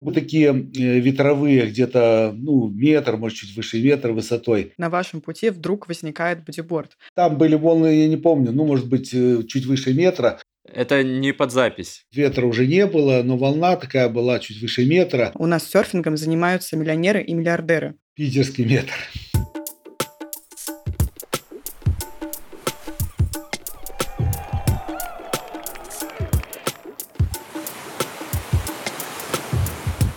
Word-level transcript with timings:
Вот 0.00 0.14
такие 0.14 0.48
э, 0.48 0.98
ветровые 1.00 1.66
где-то 1.66 2.32
ну, 2.34 2.68
метр, 2.68 3.16
может, 3.16 3.38
чуть 3.38 3.54
выше 3.54 3.82
метра 3.82 4.12
высотой. 4.12 4.72
На 4.78 4.88
вашем 4.88 5.20
пути 5.20 5.50
вдруг 5.50 5.88
возникает 5.88 6.44
бодиборд. 6.44 6.96
Там 7.14 7.36
были 7.36 7.54
волны, 7.54 8.00
я 8.02 8.08
не 8.08 8.16
помню, 8.16 8.52
ну, 8.52 8.64
может 8.64 8.88
быть, 8.88 9.12
э, 9.12 9.42
чуть 9.46 9.66
выше 9.66 9.92
метра. 9.92 10.40
Это 10.72 11.02
не 11.02 11.32
под 11.32 11.52
запись. 11.52 12.04
Ветра 12.12 12.46
уже 12.46 12.66
не 12.66 12.86
было, 12.86 13.22
но 13.22 13.36
волна 13.36 13.76
такая 13.76 14.08
была 14.08 14.38
чуть 14.38 14.60
выше 14.62 14.86
метра. 14.86 15.32
У 15.34 15.46
нас 15.46 15.68
серфингом 15.68 16.16
занимаются 16.16 16.76
миллионеры 16.76 17.22
и 17.22 17.34
миллиардеры. 17.34 17.96
Питерский 18.14 18.64
метр. 18.64 18.94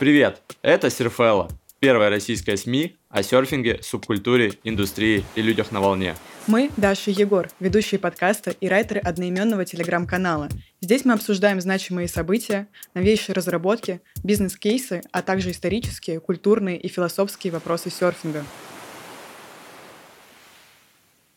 Привет, 0.04 0.42
это 0.62 0.90
Серфелла, 0.90 1.48
первая 1.80 2.10
российская 2.10 2.58
СМИ 2.58 2.98
о 3.08 3.24
серфинге, 3.24 3.80
субкультуре, 3.82 4.52
индустрии 4.66 5.24
и 5.36 5.42
людях 5.42 5.72
на 5.72 5.80
волне. 5.80 6.18
Мы, 6.46 6.72
Даша 6.76 7.10
и 7.10 7.14
Егор, 7.14 7.48
ведущие 7.62 8.00
подкаста 8.00 8.52
и 8.52 8.68
райтеры 8.68 9.00
одноименного 9.00 9.64
телеграм-канала. 9.64 10.50
Здесь 10.82 11.06
мы 11.06 11.14
обсуждаем 11.14 11.62
значимые 11.62 12.10
события, 12.10 12.68
новейшие 12.94 13.34
разработки, 13.34 14.02
бизнес-кейсы, 14.26 15.04
а 15.14 15.22
также 15.22 15.52
исторические, 15.52 16.20
культурные 16.20 16.78
и 16.78 16.90
философские 16.90 17.54
вопросы 17.54 17.90
серфинга. 17.90 18.44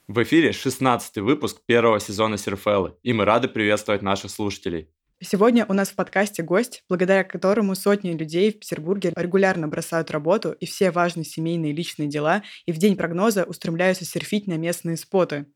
В 0.09 0.21
эфире 0.25 0.51
16 0.51 1.19
выпуск 1.19 1.61
первого 1.67 2.01
сезона 2.01 2.37
Серфеллы, 2.37 2.95
и 3.05 3.13
мы 3.13 3.25
рады 3.25 3.47
приветствовать 3.47 4.03
наших 4.03 4.33
слушателей. 4.33 4.89
Сегодня 5.23 5.65
у 5.67 5.73
нас 5.73 5.89
в 5.89 5.95
подкасте 5.95 6.43
гость, 6.43 6.85
благодаря 6.91 7.25
которому 7.25 7.75
сотни 7.75 8.13
людей 8.13 8.53
в 8.53 8.59
Петербурге 8.59 9.15
регулярно 9.17 9.67
бросают 9.67 10.11
работу 10.11 10.53
и 10.53 10.67
все 10.67 10.91
важные 10.91 11.25
семейные 11.25 11.73
и 11.73 11.75
личные 11.75 12.07
дела, 12.07 12.43
и 12.67 12.73
в 12.73 12.77
день 12.77 12.97
прогноза 12.97 13.45
устремляются 13.45 14.05
серфить 14.05 14.47
на 14.47 14.59
местные 14.59 14.99
споты. 14.99 15.47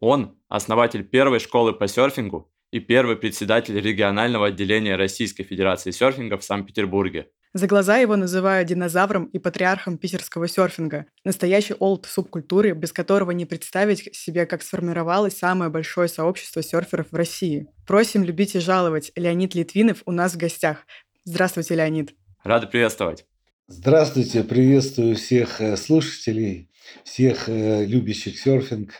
Он– 0.00 0.38
основатель 0.48 1.04
первой 1.04 1.38
школы 1.38 1.74
по 1.74 1.86
серфингу 1.86 2.50
и 2.70 2.80
первый 2.80 3.16
председатель 3.16 3.78
регионального 3.78 4.46
отделения 4.46 4.96
Российской 4.96 5.44
Федерации 5.44 5.90
серфинга 5.90 6.38
в 6.38 6.44
Санкт-Петербурге. 6.44 7.30
За 7.52 7.66
глаза 7.66 7.96
его 7.96 8.14
называют 8.14 8.68
динозавром 8.68 9.24
и 9.24 9.40
патриархом 9.40 9.98
питерского 9.98 10.46
серфинга. 10.46 11.06
Настоящий 11.24 11.74
олд 11.74 12.06
субкультуры, 12.06 12.72
без 12.74 12.92
которого 12.92 13.32
не 13.32 13.44
представить 13.44 14.14
себе, 14.14 14.46
как 14.46 14.62
сформировалось 14.62 15.36
самое 15.36 15.68
большое 15.68 16.06
сообщество 16.06 16.62
серферов 16.62 17.08
в 17.10 17.16
России. 17.16 17.66
Просим 17.88 18.22
любить 18.22 18.54
и 18.54 18.60
жаловать. 18.60 19.10
Леонид 19.16 19.56
Литвинов 19.56 20.02
у 20.06 20.12
нас 20.12 20.34
в 20.34 20.36
гостях. 20.36 20.86
Здравствуйте, 21.24 21.74
Леонид. 21.74 22.14
Рады 22.44 22.68
приветствовать. 22.68 23.26
Здравствуйте, 23.66 24.44
приветствую 24.44 25.16
всех 25.16 25.60
э, 25.60 25.76
слушателей, 25.76 26.70
всех 27.02 27.48
э, 27.48 27.84
любящих 27.84 28.38
серфинг 28.38 28.92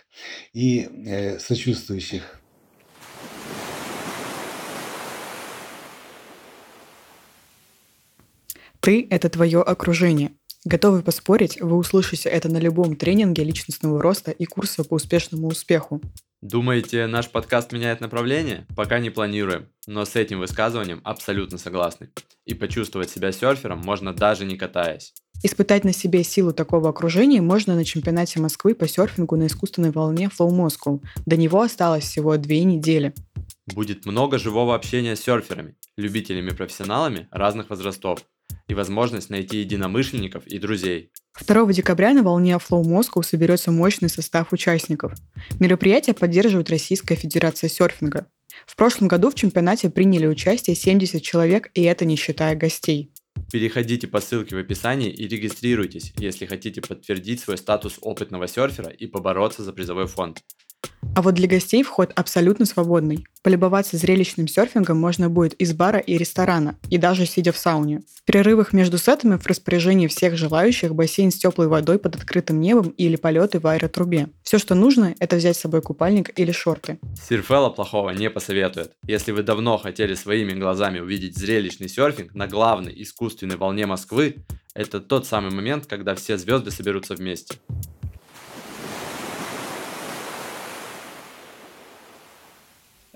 и 0.52 0.88
э, 1.06 1.38
сочувствующих. 1.38 2.39
Ты— 8.80 9.06
это 9.10 9.28
твое 9.28 9.60
окружение. 9.60 10.32
Готовы 10.64 11.02
поспорить, 11.02 11.60
вы 11.60 11.76
услышите 11.76 12.30
это 12.30 12.48
на 12.48 12.56
любом 12.56 12.96
тренинге 12.96 13.44
личностного 13.44 14.00
роста 14.00 14.30
и 14.30 14.46
курса 14.46 14.84
по 14.84 14.94
успешному 14.94 15.48
успеху. 15.48 16.00
Думаете, 16.40 17.06
наш 17.06 17.28
подкаст 17.28 17.72
меняет 17.72 18.00
направление? 18.00 18.66
Пока 18.74 18.98
не 18.98 19.10
планируем, 19.10 19.68
но 19.86 20.06
с 20.06 20.16
этим 20.16 20.38
высказыванием 20.38 21.02
абсолютно 21.04 21.58
согласны. 21.58 22.08
И 22.46 22.54
почувствовать 22.54 23.10
себя 23.10 23.32
серфером 23.32 23.80
можно 23.80 24.14
даже 24.14 24.46
не 24.46 24.56
катаясь. 24.56 25.12
Испытать 25.42 25.84
на 25.84 25.92
себе 25.92 26.24
силу 26.24 26.54
такого 26.54 26.88
окружения 26.88 27.42
можно 27.42 27.74
на 27.74 27.84
чемпионате 27.84 28.40
Москвы 28.40 28.74
по 28.74 28.88
серфингу 28.88 29.36
на 29.36 29.48
искусственной 29.48 29.90
волне 29.90 30.30
Flow 30.38 30.48
Moscow. 30.48 31.02
До 31.26 31.36
него 31.36 31.60
осталось 31.60 32.04
всего 32.04 32.38
две 32.38 32.64
недели. 32.64 33.12
Будет 33.66 34.06
много 34.06 34.38
живого 34.38 34.74
общения 34.74 35.16
с 35.16 35.20
серферами, 35.20 35.76
любителями-профессионалами 35.98 37.28
разных 37.30 37.68
возрастов 37.68 38.24
и 38.70 38.74
возможность 38.74 39.30
найти 39.30 39.58
единомышленников 39.58 40.46
и 40.46 40.58
друзей. 40.58 41.10
2 41.44 41.72
декабря 41.72 42.14
на 42.14 42.22
волне 42.22 42.52
Flow 42.52 42.82
Moscow 42.82 43.22
соберется 43.24 43.72
мощный 43.72 44.08
состав 44.08 44.52
участников. 44.52 45.12
Мероприятие 45.58 46.14
поддерживает 46.14 46.70
Российская 46.70 47.16
Федерация 47.16 47.68
серфинга. 47.68 48.28
В 48.66 48.76
прошлом 48.76 49.08
году 49.08 49.30
в 49.30 49.34
чемпионате 49.34 49.90
приняли 49.90 50.26
участие 50.26 50.76
70 50.76 51.20
человек, 51.20 51.70
и 51.74 51.82
это 51.82 52.04
не 52.04 52.14
считая 52.14 52.54
гостей. 52.54 53.12
Переходите 53.50 54.06
по 54.06 54.20
ссылке 54.20 54.54
в 54.54 54.58
описании 54.58 55.10
и 55.10 55.26
регистрируйтесь, 55.26 56.12
если 56.16 56.46
хотите 56.46 56.80
подтвердить 56.80 57.40
свой 57.40 57.58
статус 57.58 57.98
опытного 58.00 58.46
серфера 58.46 58.90
и 58.90 59.06
побороться 59.06 59.64
за 59.64 59.72
призовой 59.72 60.06
фонд. 60.06 60.44
А 61.14 61.22
вот 61.22 61.34
для 61.34 61.48
гостей 61.48 61.82
вход 61.82 62.12
абсолютно 62.14 62.64
свободный. 62.66 63.26
Полюбоваться 63.42 63.96
зрелищным 63.96 64.46
серфингом 64.46 64.98
можно 64.98 65.28
будет 65.28 65.54
из 65.54 65.72
бара 65.72 65.98
и 65.98 66.16
ресторана, 66.16 66.76
и 66.88 66.98
даже 66.98 67.26
сидя 67.26 67.52
в 67.52 67.58
сауне. 67.58 68.02
В 68.14 68.22
перерывах 68.24 68.72
между 68.72 68.96
сетами 68.96 69.36
в 69.36 69.46
распоряжении 69.46 70.06
всех 70.06 70.36
желающих 70.36 70.94
бассейн 70.94 71.30
с 71.30 71.36
теплой 71.36 71.68
водой 71.68 71.98
под 71.98 72.16
открытым 72.16 72.60
небом 72.60 72.90
или 72.90 73.16
полеты 73.16 73.58
в 73.58 73.66
аэротрубе. 73.66 74.28
Все, 74.42 74.58
что 74.58 74.74
нужно, 74.74 75.14
это 75.18 75.36
взять 75.36 75.56
с 75.56 75.60
собой 75.60 75.82
купальник 75.82 76.38
или 76.38 76.52
шорты. 76.52 76.98
Сирфелла 77.28 77.70
плохого 77.70 78.10
не 78.10 78.30
посоветует. 78.30 78.92
Если 79.06 79.32
вы 79.32 79.42
давно 79.42 79.78
хотели 79.78 80.14
своими 80.14 80.52
глазами 80.52 81.00
увидеть 81.00 81.36
зрелищный 81.36 81.88
серфинг 81.88 82.34
на 82.34 82.46
главной 82.46 82.94
искусственной 83.02 83.56
волне 83.56 83.86
Москвы, 83.86 84.36
это 84.74 85.00
тот 85.00 85.26
самый 85.26 85.50
момент, 85.50 85.86
когда 85.86 86.14
все 86.14 86.38
звезды 86.38 86.70
соберутся 86.70 87.14
вместе. 87.14 87.56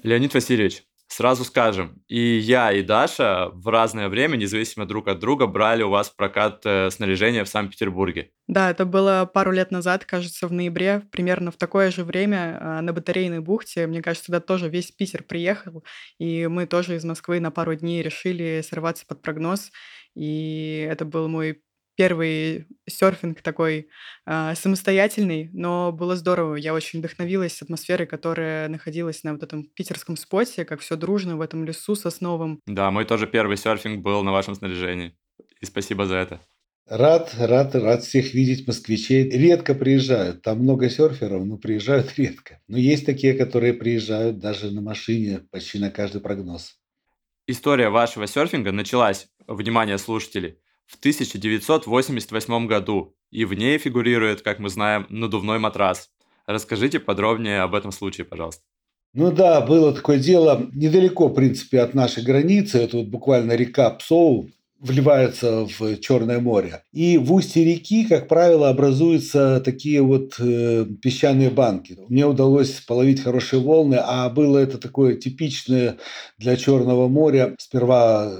Леонид 0.05 0.35
Васильевич, 0.35 0.85
сразу 1.09 1.45
скажем, 1.45 2.03
и 2.09 2.37
я, 2.37 2.73
и 2.73 2.83
Даша 2.83 3.49
в 3.55 3.69
разное 3.69 4.11
время, 4.11 4.37
независимо 4.37 4.85
друг 4.85 5.09
от 5.09 5.19
друга, 5.19 5.47
брали 5.47 5.83
у 5.83 5.89
вас 5.89 6.11
прокат 6.11 6.61
э, 6.67 6.91
снаряжения 6.91 7.43
в 7.43 7.49
Санкт-Петербурге. 7.49 8.31
Да, 8.47 8.71
это 8.71 8.85
было 8.85 9.29
пару 9.33 9.51
лет 9.51 9.71
назад, 9.71 10.05
кажется, 10.05 10.47
в 10.47 10.53
ноябре, 10.53 11.05
примерно 11.11 11.51
в 11.51 11.57
такое 11.57 11.91
же 11.91 12.05
время 12.05 12.59
а, 12.61 12.83
на 12.83 12.93
батарейной 12.93 13.41
бухте. 13.41 13.87
Мне 13.87 14.03
кажется, 14.03 14.27
туда 14.27 14.41
тоже 14.41 14.69
весь 14.69 14.93
Питер 14.93 15.23
приехал, 15.23 15.85
и 16.19 16.49
мы 16.49 16.67
тоже 16.67 16.97
из 16.97 17.05
Москвы 17.05 17.41
на 17.41 17.51
пару 17.51 17.75
дней 17.75 18.03
решили 18.03 18.63
сорваться 18.63 19.07
под 19.07 19.23
прогноз. 19.23 19.71
И 20.15 20.87
это 20.91 21.07
был 21.07 21.29
мой 21.29 21.63
первый 21.97 22.67
серфинг 22.89 23.43
такой 23.43 23.89
а, 24.27 24.55
самостоятельный, 24.55 25.51
но 25.53 25.93
было 25.93 26.17
здорово. 26.17 26.57
Я 26.57 26.75
очень 26.75 26.99
вдохновилась 26.99 27.61
атмосферой, 27.63 28.07
которая 28.07 28.69
находилась 28.69 29.23
на 29.25 29.33
вот 29.33 29.43
этом 29.43 29.65
питерском 29.65 30.17
споте, 30.17 30.65
как 30.65 30.81
все 30.81 30.97
дружно 30.97 31.37
в 31.37 31.41
этом 31.41 31.65
лесу 31.65 31.95
сосновом. 31.95 32.61
Да, 32.67 32.91
мой 32.91 33.05
тоже 33.05 33.27
первый 33.27 33.57
серфинг 33.57 34.03
был 34.03 34.23
на 34.23 34.33
вашем 34.33 34.55
снаряжении. 34.55 35.17
И 35.61 35.67
спасибо 35.67 36.07
за 36.07 36.17
это. 36.17 36.41
Рад, 36.87 37.35
рад, 37.39 37.75
рад 37.75 38.03
всех 38.03 38.35
видеть 38.35 38.67
москвичей. 38.67 39.31
Редко 39.31 39.75
приезжают. 39.75 40.43
Там 40.43 40.59
много 40.59 40.91
серферов, 40.91 41.45
но 41.47 41.57
приезжают 41.57 42.13
редко. 42.19 42.61
Но 42.69 42.77
есть 42.77 43.07
такие, 43.07 43.35
которые 43.35 43.73
приезжают 43.73 44.39
даже 44.39 44.71
на 44.71 44.83
машине 44.83 45.41
почти 45.51 45.79
на 45.79 45.91
каждый 45.91 46.21
прогноз. 46.21 46.77
История 47.47 47.89
вашего 47.89 48.27
серфинга 48.27 48.73
началась, 48.73 49.29
внимание 49.47 49.99
слушателей, 49.99 50.59
в 50.87 50.97
1988 50.97 52.67
году, 52.67 53.15
и 53.31 53.45
в 53.45 53.55
ней 53.55 53.79
фигурирует, 53.79 54.43
как 54.43 54.59
мы 54.59 54.69
знаем, 54.69 55.07
надувной 55.09 55.59
матрас. 55.59 56.11
Расскажите 56.47 57.01
подробнее 57.01 57.63
об 57.63 57.75
этом 57.75 57.93
случае, 57.93 58.25
пожалуйста. 58.25 58.63
Ну 59.15 59.31
да, 59.31 59.61
было 59.61 59.95
такое 59.95 60.19
дело 60.19 60.69
недалеко, 60.73 61.29
в 61.29 61.35
принципе, 61.35 61.81
от 61.81 61.95
нашей 61.95 62.25
границы. 62.25 62.79
Это 62.79 62.99
вот 62.99 63.07
буквально 63.07 63.53
река 63.53 63.91
Псоу, 63.91 64.51
вливается 64.85 65.67
в 65.67 65.97
Черное 66.01 66.41
море. 66.41 66.83
И 66.93 67.17
в 67.17 67.33
устье 67.33 67.65
реки, 67.65 68.05
как 68.05 68.29
правило, 68.29 68.69
образуются 68.69 69.61
такие 69.65 70.03
вот 70.03 70.35
э, 70.39 70.85
песчаные 71.01 71.51
банки. 71.51 71.97
Мне 72.09 72.27
удалось 72.27 72.83
половить 72.87 73.23
хорошие 73.23 73.63
волны, 73.63 73.99
а 73.99 74.29
было 74.29 74.59
это 74.59 74.77
такое 74.77 75.17
типичное 75.17 75.97
для 76.39 76.57
Черного 76.57 77.09
моря. 77.09 77.55
Сперва 77.59 78.31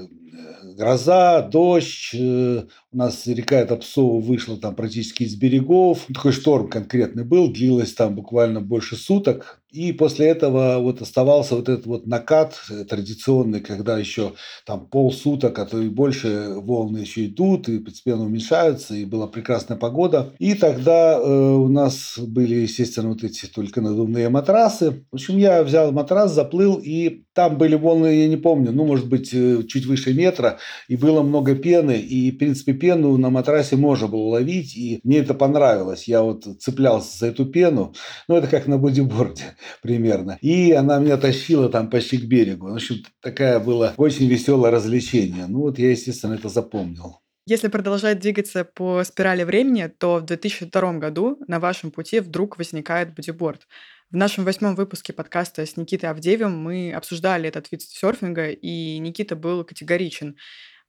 гроза, 0.75 1.41
дождь. 1.41 2.11
Э, 2.13 2.63
у 2.91 2.97
нас 2.97 3.25
река 3.27 3.55
эта 3.55 3.75
Псова 3.77 4.19
вышла 4.21 4.57
там 4.57 4.75
практически 4.75 5.23
из 5.23 5.35
берегов. 5.35 6.05
Такой 6.13 6.31
шторм 6.31 6.69
конкретный 6.69 7.23
был, 7.23 7.51
длилось 7.51 7.93
там 7.93 8.15
буквально 8.15 8.61
больше 8.61 8.95
суток. 8.95 9.61
И 9.75 9.91
после 9.91 10.27
этого 10.27 10.77
вот 10.79 11.01
оставался 11.01 11.55
вот 11.55 11.67
этот 11.67 11.85
вот 11.85 12.07
накат 12.07 12.55
традиционный, 12.89 13.59
когда 13.59 13.97
еще 13.97 14.31
там 14.65 14.87
полсуток, 14.87 15.59
а 15.59 15.65
то 15.65 15.81
и 15.81 15.89
больше 15.89 16.53
волны 16.55 16.99
еще 16.99 17.25
идут 17.25 17.67
и 17.67 17.79
постепенно 17.79 18.23
уменьшаются, 18.23 18.95
и 18.95 19.03
была 19.03 19.27
прекрасная 19.27 19.77
погода. 19.77 20.33
И 20.39 20.53
тогда 20.53 21.19
э, 21.19 21.27
у 21.27 21.67
нас 21.67 22.17
были, 22.17 22.55
естественно, 22.55 23.09
вот 23.09 23.25
эти 23.25 23.47
только 23.47 23.81
надувные 23.81 24.29
матрасы. 24.29 25.05
В 25.11 25.15
общем, 25.15 25.37
я 25.37 25.61
взял 25.61 25.91
матрас, 25.91 26.31
заплыл, 26.31 26.79
и 26.81 27.25
там 27.33 27.57
были 27.57 27.75
волны, 27.75 28.07
я 28.07 28.29
не 28.29 28.37
помню, 28.37 28.71
ну, 28.71 28.85
может 28.85 29.09
быть, 29.09 29.33
э, 29.33 29.63
чуть 29.67 29.85
выше 29.85 30.13
метра, 30.13 30.57
и 30.87 30.95
было 30.95 31.21
много 31.21 31.53
пены, 31.53 31.99
и, 31.99 32.31
в 32.31 32.37
принципе, 32.37 32.71
пену 32.71 33.17
на 33.17 33.29
матрасе 33.29 33.75
можно 33.75 34.07
было 34.07 34.29
ловить, 34.29 34.77
и 34.77 35.01
мне 35.03 35.17
это 35.17 35.33
понравилось. 35.33 36.07
Я 36.07 36.21
вот 36.21 36.45
цеплялся 36.59 37.17
за 37.17 37.27
эту 37.27 37.45
пену, 37.45 37.93
ну, 38.29 38.37
это 38.37 38.47
как 38.47 38.67
на 38.67 38.77
бодиборде 38.77 39.43
примерно. 39.81 40.37
И 40.41 40.71
она 40.71 40.99
меня 40.99 41.17
тащила 41.17 41.69
там 41.69 41.89
почти 41.89 42.17
к 42.17 42.25
берегу. 42.25 42.67
В 42.67 42.75
общем, 42.75 43.03
такая 43.21 43.59
была 43.59 43.93
очень 43.97 44.27
веселое 44.27 44.71
развлечение. 44.71 45.45
Ну, 45.47 45.61
вот 45.61 45.79
я, 45.79 45.91
естественно, 45.91 46.33
это 46.33 46.49
запомнил. 46.49 47.19
Если 47.47 47.67
продолжать 47.67 48.19
двигаться 48.19 48.65
по 48.65 49.03
спирали 49.03 49.43
времени, 49.43 49.85
то 49.85 50.17
в 50.17 50.25
2002 50.25 50.93
году 50.93 51.37
на 51.47 51.59
вашем 51.59 51.91
пути 51.91 52.19
вдруг 52.19 52.57
возникает 52.57 53.13
бодиборд. 53.13 53.67
В 54.09 54.15
нашем 54.15 54.45
восьмом 54.45 54.75
выпуске 54.75 55.13
подкаста 55.13 55.65
с 55.65 55.77
Никитой 55.77 56.09
Авдеевым 56.09 56.57
мы 56.57 56.93
обсуждали 56.93 57.47
этот 57.47 57.71
вид 57.71 57.81
серфинга, 57.81 58.49
и 58.49 58.97
Никита 58.97 59.35
был 59.35 59.63
категоричен. 59.63 60.37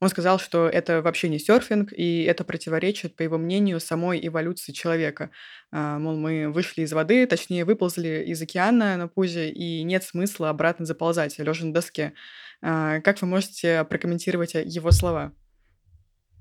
Он 0.01 0.11
сказал, 0.11 0.39
что 0.39 0.69
это 0.69 1.01
вообще 1.01 1.31
не 1.31 1.39
серфинг, 1.39 1.91
и 1.93 2.25
это 2.25 2.45
противоречит, 2.45 3.17
по 3.17 3.23
его 3.23 3.39
мнению, 3.39 3.81
самой 3.81 4.27
эволюции 4.27 4.73
человека. 4.73 5.31
А, 5.73 5.99
мол, 5.99 6.17
мы 6.17 6.51
вышли 6.51 6.83
из 6.83 6.93
воды, 6.93 7.27
точнее, 7.27 7.65
выползли 7.65 8.25
из 8.27 8.43
океана 8.43 8.97
на 8.99 9.09
пузе, 9.09 9.51
и 9.51 9.83
нет 9.85 10.05
смысла 10.05 10.51
обратно 10.51 10.85
заползать, 10.85 11.39
лежа 11.39 11.65
на 11.65 11.73
доске. 11.73 12.13
А, 12.61 13.01
как 13.01 13.23
вы 13.23 13.29
можете 13.29 13.85
прокомментировать 13.85 14.55
его 14.55 14.91
слова? 14.91 15.33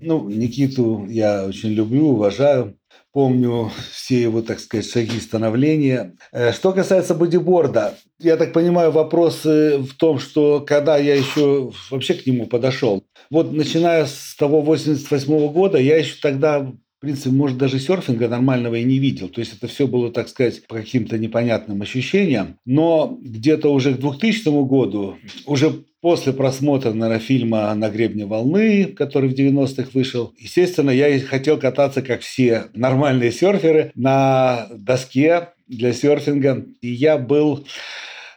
Ну, 0.05 0.29
Никиту 0.29 1.07
я 1.09 1.45
очень 1.45 1.69
люблю, 1.69 2.09
уважаю. 2.09 2.77
Помню 3.11 3.71
все 3.91 4.21
его, 4.21 4.41
так 4.41 4.59
сказать, 4.59 4.89
шаги 4.89 5.19
становления. 5.19 6.15
Э, 6.31 6.51
что 6.51 6.73
касается 6.73 7.15
бодиборда, 7.15 7.97
я 8.19 8.37
так 8.37 8.53
понимаю, 8.53 8.91
вопрос 8.91 9.45
в 9.45 9.93
том, 9.97 10.19
что 10.19 10.59
когда 10.59 10.97
я 10.97 11.15
еще 11.15 11.71
вообще 11.89 12.13
к 12.13 12.25
нему 12.27 12.45
подошел. 12.45 13.03
Вот 13.31 13.51
начиная 13.51 14.05
с 14.05 14.35
того 14.37 14.61
88 14.61 15.33
-го 15.33 15.49
года, 15.49 15.77
я 15.79 15.97
еще 15.97 16.17
тогда 16.21 16.71
принципе, 17.05 17.29
может, 17.29 17.57
даже 17.57 17.79
серфинга 17.79 18.27
нормального 18.27 18.75
и 18.75 18.83
не 18.83 18.99
видел. 18.99 19.29
То 19.29 19.39
есть 19.39 19.53
это 19.57 19.67
все 19.67 19.87
было, 19.87 20.11
так 20.11 20.27
сказать, 20.27 20.65
по 20.67 20.75
каким-то 20.75 21.17
непонятным 21.17 21.81
ощущениям. 21.81 22.57
Но 22.65 23.17
где-то 23.21 23.71
уже 23.71 23.93
к 23.93 23.99
2000 23.99 24.67
году, 24.67 25.15
уже 25.45 25.83
После 26.05 26.33
просмотра, 26.33 26.93
наверное, 26.93 27.17
фильма 27.17 27.73
«На 27.73 27.89
гребне 27.89 28.27
волны», 28.27 28.85
который 28.85 29.27
в 29.27 29.33
90-х 29.33 29.89
вышел, 29.95 30.35
естественно, 30.37 30.91
я 30.91 31.19
хотел 31.19 31.57
кататься, 31.57 32.03
как 32.03 32.21
все 32.21 32.65
нормальные 32.75 33.31
серферы, 33.31 33.91
на 33.95 34.67
доске 34.71 35.49
для 35.67 35.93
серфинга. 35.93 36.63
И 36.81 36.89
я 36.89 37.17
был 37.17 37.65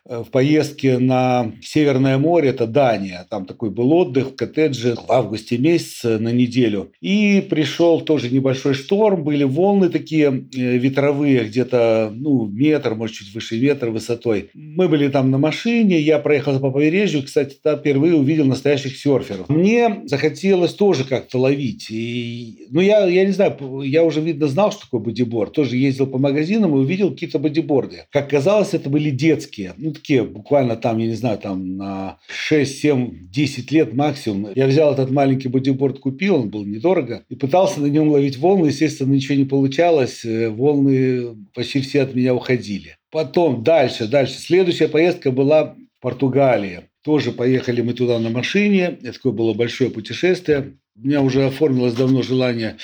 в 0.09 0.25
поездке 0.25 0.99
на 0.99 1.53
Северное 1.63 2.19
море, 2.19 2.51
это 2.51 2.67
Дания. 2.67 3.27
Там 3.29 3.45
такой 3.45 3.71
был 3.71 3.93
отдых 3.93 4.29
в 4.29 4.37
коттедже 4.37 4.95
в 4.95 5.13
августе 5.13 5.59
месяце 5.59 6.19
на 6.19 6.31
неделю. 6.31 6.93
И 7.01 7.47
пришел 7.49 8.01
тоже 8.01 8.31
небольшой 8.31 8.75
шторм, 8.75 9.23
были 9.23 9.45
волны 9.45 9.91
такие 9.91 10.29
э, 10.29 10.79
ветровые, 10.79 11.45
где-то 11.45 12.11
ну, 12.15 12.47
метр, 12.47 12.95
может, 12.95 13.17
чуть 13.17 13.35
выше 13.35 13.61
метра 13.61 13.91
высотой. 13.91 14.51
Мы 14.55 14.89
были 14.89 15.09
там 15.09 15.31
на 15.31 15.39
машине, 15.39 16.01
я 16.01 16.19
проехал 16.19 16.59
по 16.59 16.71
побережью, 16.71 17.23
кстати, 17.23 17.57
там 17.63 17.79
впервые 17.79 18.15
увидел 18.15 18.47
настоящих 18.47 18.97
серферов. 18.97 19.49
Мне 19.49 20.03
захотелось 20.07 20.73
тоже 20.73 21.05
как-то 21.05 21.39
ловить. 21.39 21.89
И, 21.91 22.67
ну, 22.71 22.81
я, 22.81 23.07
я 23.07 23.25
не 23.25 23.33
знаю, 23.33 23.83
я 23.83 24.05
уже, 24.05 24.21
видно, 24.21 24.47
знал, 24.47 24.73
что 24.73 24.83
такое 24.83 25.01
бодиборд. 25.01 25.53
Тоже 25.53 25.77
ездил 25.77 26.07
по 26.07 26.19
магазинам 26.19 26.75
и 26.75 26.79
увидел 26.79 27.11
какие-то 27.11 27.39
бодиборды. 27.39 28.07
Как 28.11 28.31
казалось, 28.31 28.73
это 28.73 28.89
были 28.89 29.11
детские. 29.11 29.75
Ну, 29.77 29.93
такие 29.99 30.25
буквально 30.25 30.77
там, 30.77 30.99
я 30.99 31.07
не 31.07 31.15
знаю, 31.15 31.39
там 31.39 31.77
на 31.77 32.19
6, 32.29 32.79
7, 32.81 33.31
10 33.31 33.73
лет 33.73 33.95
максимум. 33.95 34.53
Я 34.55 34.67
взял 34.67 34.93
этот 34.93 35.11
маленький 35.11 35.49
бодиборд, 35.49 35.99
купил, 35.99 36.37
он 36.37 36.51
был 36.51 36.65
недорого, 36.65 37.25
и 37.29 37.35
пытался 37.35 37.81
на 37.81 37.87
нем 37.87 38.09
ловить 38.09 38.39
волны. 38.39 38.67
Естественно, 38.69 39.13
ничего 39.13 39.37
не 39.37 39.45
получалось. 39.45 40.25
Э, 40.25 40.49
волны 40.49 41.37
почти 41.55 41.81
все 41.81 42.03
от 42.03 42.15
меня 42.15 42.35
уходили. 42.35 42.97
Потом 43.11 43.63
дальше, 43.63 44.07
дальше. 44.07 44.35
Следующая 44.35 44.89
поездка 44.89 45.31
была 45.31 45.75
в 45.75 45.77
Португалии. 46.01 46.83
Тоже 47.03 47.33
поехали 47.33 47.81
мы 47.81 47.95
туда 47.95 48.19
на 48.19 48.31
машине. 48.31 48.99
Это 49.03 49.15
такое 49.15 49.33
было 49.33 49.55
большое 49.55 49.91
путешествие. 49.91 50.75
У 51.01 51.07
меня 51.07 51.23
уже 51.23 51.47
оформилось 51.47 51.95
давно 51.95 52.23
желание 52.23 52.77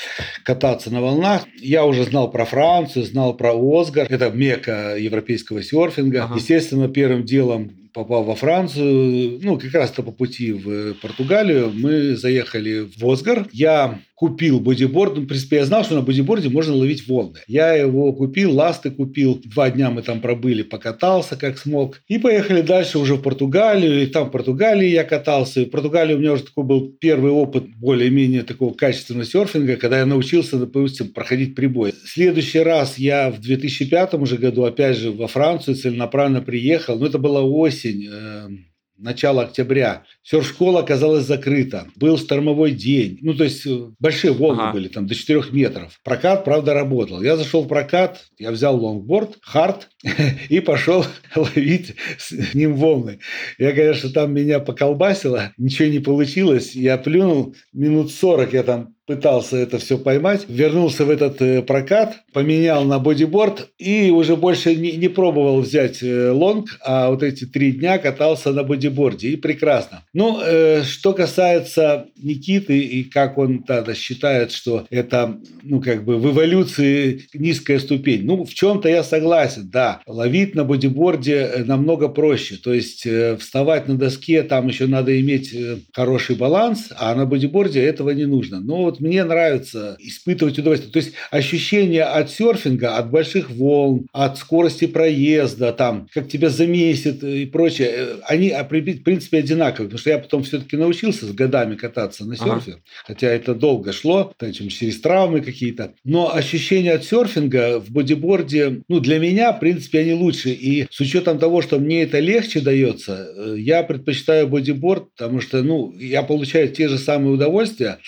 кататься 0.45 0.89
на 0.93 1.01
волнах. 1.01 1.47
Я 1.57 1.85
уже 1.85 2.05
знал 2.05 2.31
про 2.31 2.45
Францию, 2.45 3.05
знал 3.05 3.37
про 3.37 3.53
Осгар. 3.55 4.07
Это 4.09 4.31
мека 4.31 4.97
европейского 4.97 5.65
серфинга. 5.65 6.25
Ага. 6.25 6.37
Естественно, 6.37 6.89
первым 6.89 7.25
делом 7.25 7.84
попал 7.95 8.25
во 8.25 8.35
Францию, 8.35 9.39
ну, 9.41 9.59
как 9.59 9.73
раз-то 9.73 10.03
по 10.03 10.11
пути 10.11 10.53
в 10.53 10.95
Португалию, 10.95 11.73
мы 11.73 12.17
заехали 12.17 12.89
в 12.99 13.09
Осгар. 13.09 13.47
Я 13.53 14.01
купил 14.15 14.61
бодиборд. 14.61 15.17
Ну, 15.17 15.23
в 15.23 15.27
принципе, 15.27 15.57
я 15.57 15.65
знал, 15.65 15.85
что 15.85 15.95
на 15.95 16.01
бодиборде 16.01 16.49
можно 16.49 16.75
ловить 16.75 17.07
волны. 17.09 17.41
Я 17.47 17.75
его 17.75 18.13
купил, 18.13 18.55
ласты 18.55 18.91
купил. 18.91 19.41
Два 19.45 19.71
дня 19.71 19.91
мы 19.91 20.03
там 20.03 20.21
пробыли, 20.21 20.63
покатался 20.63 21.37
как 21.37 21.59
смог. 21.59 22.01
И 22.09 22.19
поехали 22.19 22.63
дальше 22.63 22.99
уже 22.99 23.17
в 23.17 23.23
Португалию. 23.23 24.03
И 24.03 24.07
там 24.07 24.29
в 24.29 24.31
Португалии 24.31 24.89
я 24.89 25.05
катался. 25.05 25.61
И 25.61 25.65
в 25.67 25.71
Португалии 25.71 26.15
у 26.15 26.19
меня 26.19 26.33
уже 26.33 26.45
такой 26.45 26.65
был 26.65 26.89
первый 27.01 27.33
опыт 27.33 27.65
более-менее 27.77 28.43
такого 28.43 28.73
качественного 28.73 29.27
серфинга, 29.27 29.77
когда 29.77 29.99
я 29.99 30.07
научился, 30.07 30.59
допустим, 30.59 31.09
проходить 31.09 31.55
прибой. 31.55 31.93
следующий 32.07 32.61
раз 32.61 32.99
я 32.99 33.31
в 33.31 33.41
2005 33.41 34.15
уже 34.15 34.37
году, 34.37 34.65
опять 34.65 34.97
же, 34.97 35.11
во 35.11 35.27
Францию 35.27 35.77
целенаправленно 35.77 36.41
приехал. 36.41 36.99
Но 36.99 37.07
это 37.07 37.19
была 37.19 37.43
осень 37.43 37.84
э, 37.89 38.49
начало 38.97 39.43
октября. 39.43 40.05
Серф-школа 40.23 40.81
оказалась 40.81 41.27
закрыта. 41.27 41.89
Был 41.97 42.19
штормовой 42.19 42.73
день. 42.73 43.19
Ну, 43.23 43.35
то 43.35 43.45
есть, 43.45 43.67
э, 43.67 43.91
большие 43.99 44.33
волны 44.33 44.63
ага. 44.63 44.73
были, 44.73 44.89
там, 44.89 45.07
до 45.07 45.15
4 45.15 45.45
метров. 45.53 46.01
Прокат, 46.05 46.45
правда, 46.45 46.75
работал. 46.75 47.23
Я 47.23 47.37
зашел 47.37 47.63
в 47.63 47.69
прокат, 47.69 48.25
я 48.39 48.51
взял 48.51 48.83
лонгборд, 48.83 49.39
hard, 49.43 49.89
и 50.49 50.61
пошел 50.61 51.05
ловить 51.37 51.95
с 52.19 52.55
ним 52.55 52.75
волны. 52.77 53.21
Я, 53.59 53.73
конечно, 53.73 54.11
там 54.11 54.33
меня 54.33 54.61
поколбасило, 54.61 55.53
ничего 55.57 55.89
не 55.89 56.01
получилось. 56.01 56.75
Я 56.75 56.97
плюнул 56.99 57.55
минут 57.73 58.13
40, 58.13 58.53
я 58.53 58.63
там 58.63 58.95
пытался 59.07 59.57
это 59.57 59.79
все 59.79 59.99
поймать, 59.99 60.47
вернулся 60.49 61.05
в 61.05 61.11
этот 61.11 61.41
э, 61.43 61.63
прокат, 61.63 62.23
поменял 62.33 62.85
на 62.85 62.99
бодиборд 62.99 63.69
и 63.79 64.11
уже 64.11 64.37
больше 64.37 64.75
не, 64.75 64.93
не 64.93 65.09
пробовал 65.09 65.61
взять 65.61 66.03
э, 66.03 66.31
лонг, 66.31 66.79
а 66.85 67.11
вот 67.11 67.23
эти 67.23 67.45
три 67.45 67.73
дня 67.73 67.99
катался 67.99 68.53
на 68.53 68.63
бодиборде 68.63 69.29
и 69.29 69.37
прекрасно. 69.37 70.05
Ну, 70.15 70.41
э, 70.43 70.83
что 70.85 71.13
касается 71.13 72.07
Никиты 72.17 72.79
и 72.79 73.05
как 73.05 73.37
он 73.37 73.63
тогда 73.63 73.95
считает, 73.95 74.53
что 74.53 74.87
это, 74.91 75.39
ну, 75.63 75.81
как 75.83 76.05
бы 76.05 76.17
в 76.17 76.33
эволюции 76.33 77.27
низкая 77.35 77.79
ступень. 77.79 78.25
Ну, 78.25 78.45
в 78.45 78.55
чем-то 78.55 78.89
я 78.89 79.03
согласен, 79.03 79.69
да. 79.71 80.01
Ловить 80.07 80.55
на 80.55 80.65
бодиборде 80.65 81.35
э, 81.35 81.65
намного 81.65 82.09
проще. 82.09 82.57
То 82.57 82.73
есть 82.73 83.05
э, 83.05 83.37
вставать 83.37 83.87
на 83.87 83.97
доске, 83.97 84.43
там 84.43 84.69
еще 84.69 84.87
надо 84.87 85.21
иметь 85.21 85.55
хороший 85.93 86.37
баланс, 86.37 86.89
а 86.99 87.15
на 87.15 87.27
бодиборде 87.27 87.83
этого 87.85 88.11
не 88.11 88.25
нужно. 88.25 88.61
Но 88.61 88.94
вот 88.95 89.01
мне 89.01 89.25
нравится 89.25 89.97
испытывать 89.99 90.59
удовольствие. 90.59 90.93
То 90.93 90.99
есть 90.99 91.13
ощущение 91.31 92.05
от 92.05 92.31
серфинга, 92.31 92.97
от 92.97 93.11
больших 93.11 93.51
волн, 93.51 94.07
от 94.13 94.39
скорости 94.39 94.87
проезда, 94.87 95.73
там, 95.73 96.09
как 96.13 96.29
тебя 96.29 96.49
замесит 96.49 97.23
и 97.23 97.47
прочее, 97.47 97.91
э, 97.93 98.17
они, 98.27 98.51
в 98.51 99.03
принципе, 99.03 99.39
одинаковые. 99.39 99.89
Потому 99.89 99.99
что 99.99 100.11
я 100.11 100.19
потом 100.19 100.43
все-таки 100.45 100.77
научился 100.77 101.27
с 101.27 101.33
годами 101.33 101.75
кататься 101.75 102.25
на 102.25 102.37
серфе, 102.37 102.73
ага. 102.73 102.81
хотя 103.07 103.29
это 103.29 103.55
долго 103.55 103.93
шло, 103.93 104.33
там, 104.37 104.53
через 104.53 105.01
травмы 105.01 105.41
какие-то. 105.41 105.95
Но 106.05 106.35
ощущения 106.35 106.93
от 106.93 107.05
серфинга 107.05 107.81
в 107.81 107.91
бодиборде, 107.91 108.83
ну, 108.89 109.01
для 109.01 109.19
меня, 109.19 109.53
в 109.53 109.61
принципе, 109.61 110.01
они 110.01 110.15
лучше. 110.15 110.51
И 110.51 110.87
с 110.91 111.01
учетом 111.01 111.39
того, 111.39 111.63
что 111.63 111.79
мне 111.79 112.03
это 112.03 112.21
легче 112.21 112.61
дается, 112.61 113.29
э, 113.37 113.57
я 113.59 113.83
предпочитаю 113.83 114.47
бодиборд, 114.47 115.13
потому 115.17 115.41
что, 115.41 115.63
ну, 115.63 115.93
я 115.99 116.23
получаю 116.23 116.69
те 116.69 116.89
же 116.89 116.99
самые 116.99 117.35
удовольствия, 117.35 117.99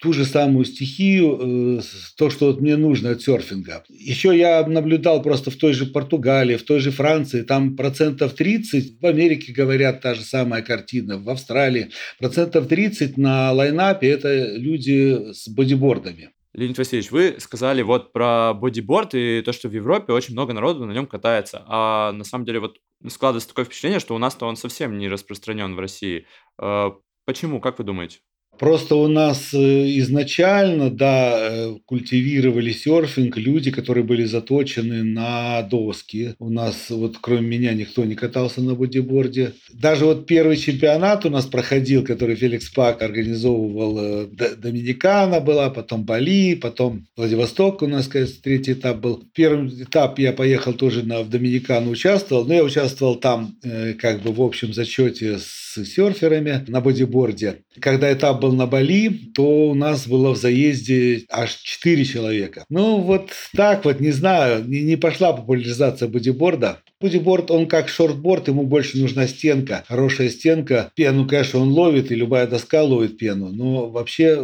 ту 0.00 0.12
же 0.12 0.24
самую 0.24 0.64
стихию, 0.64 1.78
э, 1.78 1.82
то, 2.16 2.30
что 2.30 2.46
вот 2.46 2.60
мне 2.60 2.76
нужно 2.76 3.10
от 3.10 3.22
серфинга. 3.22 3.84
Еще 3.88 4.36
я 4.36 4.66
наблюдал 4.66 5.22
просто 5.22 5.50
в 5.50 5.56
той 5.56 5.72
же 5.72 5.86
Португалии, 5.86 6.56
в 6.56 6.64
той 6.64 6.80
же 6.80 6.90
Франции, 6.90 7.42
там 7.42 7.76
процентов 7.76 8.34
30, 8.34 9.00
в 9.00 9.06
Америке 9.06 9.52
говорят 9.52 10.00
та 10.00 10.14
же 10.14 10.22
самая 10.22 10.62
картина, 10.62 11.18
в 11.18 11.28
Австралии, 11.28 11.90
процентов 12.18 12.68
30 12.68 13.16
на 13.16 13.52
лайнапе 13.52 14.08
это 14.08 14.56
люди 14.56 15.32
с 15.32 15.48
бодибордами. 15.48 16.30
Леонид 16.54 16.76
Васильевич, 16.76 17.10
вы 17.10 17.36
сказали 17.38 17.80
вот 17.80 18.12
про 18.12 18.52
бодиборд 18.52 19.14
и 19.14 19.40
то, 19.42 19.52
что 19.52 19.68
в 19.68 19.72
Европе 19.72 20.12
очень 20.12 20.34
много 20.34 20.52
народу 20.52 20.84
на 20.84 20.92
нем 20.92 21.06
катается. 21.06 21.64
А 21.66 22.12
на 22.12 22.24
самом 22.24 22.44
деле 22.44 22.60
вот 22.60 22.78
складывается 23.08 23.48
такое 23.48 23.64
впечатление, 23.64 24.00
что 24.00 24.14
у 24.14 24.18
нас-то 24.18 24.46
он 24.46 24.56
совсем 24.56 24.98
не 24.98 25.08
распространен 25.08 25.74
в 25.74 25.80
России. 25.80 26.26
А, 26.58 26.94
почему, 27.24 27.58
как 27.60 27.78
вы 27.78 27.84
думаете? 27.84 28.18
Просто 28.62 28.94
у 28.94 29.08
нас 29.08 29.52
э, 29.52 29.58
изначально, 29.98 30.88
да, 30.88 31.36
э, 31.36 31.74
культивировали 31.84 32.70
серфинг 32.70 33.36
люди, 33.36 33.72
которые 33.72 34.04
были 34.04 34.22
заточены 34.22 35.02
на 35.02 35.62
доски. 35.62 36.36
У 36.38 36.48
нас 36.48 36.86
вот 36.90 37.16
кроме 37.20 37.40
меня 37.40 37.72
никто 37.72 38.04
не 38.04 38.14
катался 38.14 38.60
на 38.60 38.76
бодиборде. 38.76 39.54
Даже 39.72 40.04
вот 40.04 40.26
первый 40.26 40.56
чемпионат 40.56 41.26
у 41.26 41.28
нас 41.28 41.46
проходил, 41.46 42.04
который 42.04 42.36
Феликс 42.36 42.70
Пак 42.70 43.02
организовывал. 43.02 43.98
Э, 43.98 44.26
Доминикана 44.56 45.40
была, 45.40 45.68
потом 45.70 46.04
Бали, 46.04 46.54
потом 46.54 47.06
Владивосток 47.16 47.82
у 47.82 47.88
нас, 47.88 48.06
кажется, 48.06 48.40
третий 48.40 48.74
этап 48.74 49.00
был. 49.00 49.24
Первый 49.34 49.70
этап 49.82 50.20
я 50.20 50.32
поехал 50.32 50.72
тоже 50.72 51.02
на, 51.02 51.24
в 51.24 51.30
Доминикану 51.30 51.90
участвовал, 51.90 52.44
но 52.44 52.54
я 52.54 52.62
участвовал 52.62 53.16
там 53.16 53.56
как 54.00 54.22
бы 54.22 54.32
в 54.32 54.40
общем 54.40 54.72
зачете 54.72 55.38
с 55.40 55.84
серферами 55.84 56.64
на 56.68 56.80
бодиборде. 56.80 57.62
Когда 57.80 58.12
этап 58.12 58.40
был 58.40 58.51
на 58.54 58.66
Бали, 58.66 59.08
то 59.34 59.70
у 59.70 59.74
нас 59.74 60.06
было 60.06 60.34
в 60.34 60.36
заезде 60.36 61.24
аж 61.30 61.54
4 61.54 62.04
человека. 62.04 62.64
Ну, 62.68 62.98
вот 62.98 63.30
так 63.54 63.84
вот, 63.84 64.00
не 64.00 64.10
знаю, 64.10 64.64
не, 64.66 64.82
не 64.82 64.96
пошла 64.96 65.32
популяризация 65.32 66.08
бодиборда. 66.08 66.78
Бодиборд, 67.00 67.50
он 67.50 67.66
как 67.66 67.88
шортборд, 67.88 68.48
ему 68.48 68.64
больше 68.64 68.98
нужна 68.98 69.26
стенка, 69.26 69.84
хорошая 69.88 70.28
стенка. 70.28 70.92
Пену, 70.94 71.26
конечно, 71.26 71.58
он 71.58 71.70
ловит, 71.70 72.12
и 72.12 72.14
любая 72.14 72.46
доска 72.46 72.82
ловит 72.82 73.18
пену. 73.18 73.48
Но 73.48 73.88
вообще 73.90 74.36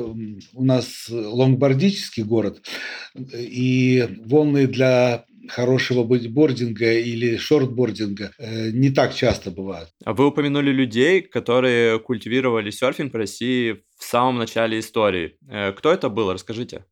у 0.52 0.64
нас 0.64 1.06
лонгбордический 1.08 2.24
город, 2.24 2.60
и 3.14 4.08
волны 4.24 4.66
для 4.66 5.24
хорошего 5.50 6.04
бодибординга 6.04 6.98
или 6.98 7.36
шортбординга 7.36 8.32
э, 8.38 8.70
не 8.70 8.90
так 8.90 9.14
часто 9.14 9.50
бывают. 9.50 9.88
А 10.04 10.12
вы 10.12 10.26
упомянули 10.26 10.70
людей, 10.70 11.22
которые 11.22 11.98
культивировали 11.98 12.70
серфинг 12.70 13.12
в 13.12 13.16
России 13.16 13.82
в 13.98 14.04
самом 14.04 14.38
начале 14.38 14.78
истории. 14.78 15.36
Э, 15.48 15.72
кто 15.72 15.92
это 15.92 16.08
был? 16.08 16.32
Расскажите. 16.32 16.84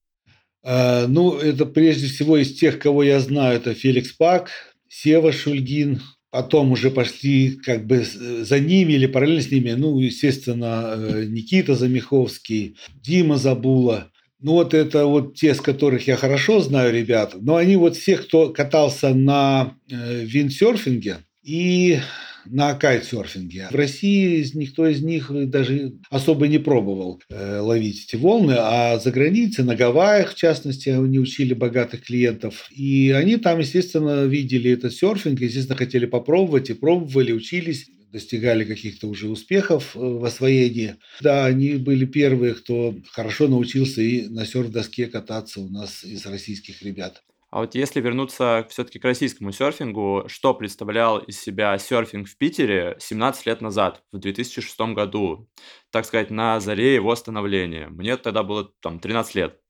Э, 0.63 1.07
ну, 1.07 1.37
это 1.37 1.67
прежде 1.67 2.07
всего 2.07 2.37
из 2.37 2.55
тех, 2.59 2.79
кого 2.79 3.03
я 3.03 3.21
знаю, 3.21 3.57
это 3.57 3.75
Феликс 3.75 4.13
Пак, 4.13 4.51
Сева 4.89 5.33
Шульгин, 5.33 6.01
потом 6.31 6.73
уже 6.73 6.91
пошли 6.91 7.53
как 7.57 7.87
бы 7.87 8.05
за 8.05 8.61
ними 8.61 8.95
или 8.95 9.07
параллельно 9.07 9.43
с 9.43 9.51
ними, 9.51 9.73
ну, 9.73 9.99
естественно, 9.99 10.97
Никита 11.27 11.75
Замиховский, 11.75 12.77
Дима 13.03 13.37
Забула. 13.37 14.11
Ну 14.40 14.52
вот 14.52 14.75
это 14.75 15.07
вот 15.07 15.35
те, 15.35 15.55
с 15.55 15.61
которых 15.61 16.07
я 16.07 16.16
хорошо 16.16 16.61
знаю 16.61 16.93
ребят, 16.93 17.35
но 17.40 17.57
они 17.57 17.76
вот 17.76 17.97
все, 17.97 18.16
кто 18.16 18.50
катался 18.50 19.14
на 19.14 19.75
э, 19.90 20.25
виндсерфинге 20.25 21.19
и 21.43 22.00
на 22.49 22.75
кайтсерфинге. 22.75 23.69
В 23.71 23.75
России 23.75 24.45
никто 24.55 24.87
из 24.87 25.02
них 25.02 25.31
даже 25.49 25.95
особо 26.11 26.49
не 26.49 26.59
пробовал 26.59 27.21
э, 27.28 27.59
ловить 27.61 28.05
эти 28.05 28.16
волны, 28.16 28.55
а 28.59 28.99
за 28.99 29.11
границей, 29.11 29.64
на 29.64 29.75
Гавайях, 29.75 30.33
в 30.33 30.37
частности, 30.37 30.90
они 30.90 31.19
учили 31.19 31.55
богатых 31.55 32.05
клиентов. 32.05 32.69
И 32.71 33.11
они 33.11 33.37
там, 33.37 33.59
естественно, 33.59 34.25
видели 34.25 34.71
этот 34.71 34.93
серфинг, 34.93 35.40
естественно, 35.40 35.76
хотели 35.76 36.07
попробовать 36.07 36.71
и 36.71 36.75
пробовали, 36.75 37.33
учились 37.33 37.87
достигали 38.16 38.64
каких-то 38.64 39.08
уже 39.08 39.28
успехов 39.28 39.94
э, 39.94 39.99
в 39.99 40.25
освоении. 40.25 40.96
Да, 41.20 41.44
они 41.44 41.75
были 41.75 42.06
первые, 42.06 42.54
кто 42.54 42.94
хорошо 43.11 43.46
научился 43.46 44.00
и 44.00 44.26
на 44.28 44.46
серф-доске 44.46 45.06
кататься 45.06 45.61
у 45.61 45.68
нас 45.68 46.02
из 46.02 46.25
российских 46.25 46.82
ребят. 46.82 47.23
А 47.50 47.61
вот 47.61 47.75
если 47.75 48.00
вернуться 48.00 48.66
все-таки 48.70 48.99
к 48.99 49.04
российскому 49.04 49.52
серфингу, 49.52 50.25
что 50.28 50.54
представлял 50.54 51.18
из 51.18 51.38
себя 51.38 51.76
серфинг 51.78 52.26
в 52.26 52.38
Питере 52.38 52.96
17 52.99 53.46
лет 53.46 53.61
назад, 53.61 54.02
в 54.12 54.18
2006 54.18 54.80
году, 54.94 55.49
так 55.90 56.06
сказать, 56.06 56.30
на 56.30 56.58
заре 56.58 56.94
его 56.94 57.14
становления? 57.16 57.88
Мне 57.88 58.16
тогда 58.16 58.42
было 58.42 58.73
там 58.80 58.99
13 58.99 59.35
лет. 59.35 59.61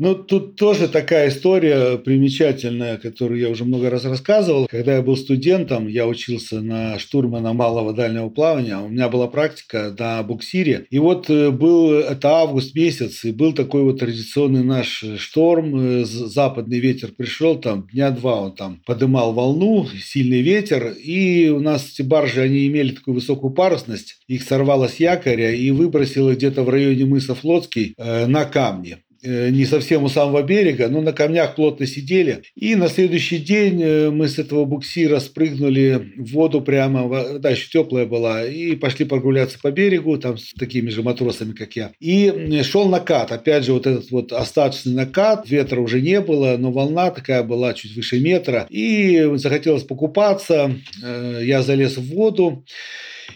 Ну, 0.00 0.14
тут 0.14 0.56
тоже 0.56 0.88
такая 0.88 1.28
история 1.28 1.98
примечательная, 1.98 2.96
которую 2.96 3.38
я 3.38 3.50
уже 3.50 3.66
много 3.66 3.90
раз 3.90 4.06
рассказывал. 4.06 4.66
Когда 4.66 4.94
я 4.94 5.02
был 5.02 5.14
студентом, 5.14 5.88
я 5.88 6.06
учился 6.06 6.62
на 6.62 6.98
штурмана 6.98 7.52
малого 7.52 7.92
дальнего 7.92 8.30
плавания. 8.30 8.78
У 8.78 8.88
меня 8.88 9.10
была 9.10 9.26
практика 9.26 9.94
на 9.98 10.22
буксире. 10.22 10.86
И 10.88 10.98
вот 10.98 11.28
э, 11.28 11.50
был 11.50 11.92
это 11.92 12.30
август 12.30 12.74
месяц, 12.74 13.26
и 13.26 13.30
был 13.30 13.52
такой 13.52 13.82
вот 13.82 13.98
традиционный 13.98 14.64
наш 14.64 15.04
шторм. 15.18 15.76
Э, 15.78 16.04
западный 16.06 16.78
ветер 16.78 17.12
пришел, 17.14 17.60
там 17.60 17.86
дня 17.92 18.10
два 18.10 18.40
он 18.40 18.54
там 18.54 18.80
подымал 18.86 19.34
волну, 19.34 19.86
сильный 20.02 20.40
ветер. 20.40 20.94
И 20.98 21.50
у 21.50 21.60
нас 21.60 21.90
эти 21.92 22.00
баржи, 22.00 22.40
они 22.40 22.66
имели 22.68 22.92
такую 22.92 23.16
высокую 23.16 23.52
парусность. 23.52 24.16
Их 24.28 24.44
сорвало 24.44 24.88
с 24.88 24.96
якоря 24.96 25.54
и 25.54 25.70
выбросило 25.70 26.34
где-то 26.34 26.62
в 26.62 26.70
районе 26.70 27.04
мыса 27.04 27.34
Флотский 27.34 27.92
э, 27.98 28.24
на 28.24 28.46
камни. 28.46 28.96
Э, 29.22 29.50
не 29.50 29.66
совсем 29.66 30.04
у 30.04 30.08
самого 30.08 30.42
берега, 30.42 30.88
но 30.88 31.02
на 31.02 31.12
камнях 31.12 31.54
плотно 31.54 31.86
сидели. 31.86 32.42
И 32.54 32.74
на 32.74 32.88
следующий 32.88 33.36
день 33.36 33.82
э, 33.82 34.10
мы 34.10 34.28
с 34.28 34.38
этого 34.38 34.64
буксира 34.64 35.18
спрыгнули 35.20 36.12
в 36.16 36.32
воду 36.32 36.62
прямо, 36.62 37.38
да, 37.38 37.50
еще 37.50 37.68
теплая 37.68 38.06
была, 38.06 38.46
и 38.46 38.76
пошли 38.76 39.04
прогуляться 39.04 39.58
по 39.60 39.70
берегу, 39.70 40.16
там 40.16 40.38
с 40.38 40.54
такими 40.54 40.88
же 40.88 41.02
матросами, 41.02 41.52
как 41.52 41.76
я. 41.76 41.92
И 42.00 42.62
шел 42.62 42.88
накат, 42.88 43.30
опять 43.30 43.64
же, 43.64 43.74
вот 43.74 43.86
этот 43.86 44.10
вот 44.10 44.32
остаточный 44.32 44.94
накат, 44.94 45.50
ветра 45.50 45.80
уже 45.80 46.00
не 46.00 46.20
было, 46.22 46.56
но 46.56 46.72
волна 46.72 47.10
такая 47.10 47.42
была 47.42 47.74
чуть 47.74 47.94
выше 47.94 48.20
метра. 48.20 48.66
И 48.70 49.30
захотелось 49.34 49.82
покупаться, 49.82 50.74
э, 51.02 51.40
я 51.44 51.60
залез 51.60 51.98
в 51.98 52.08
воду, 52.14 52.64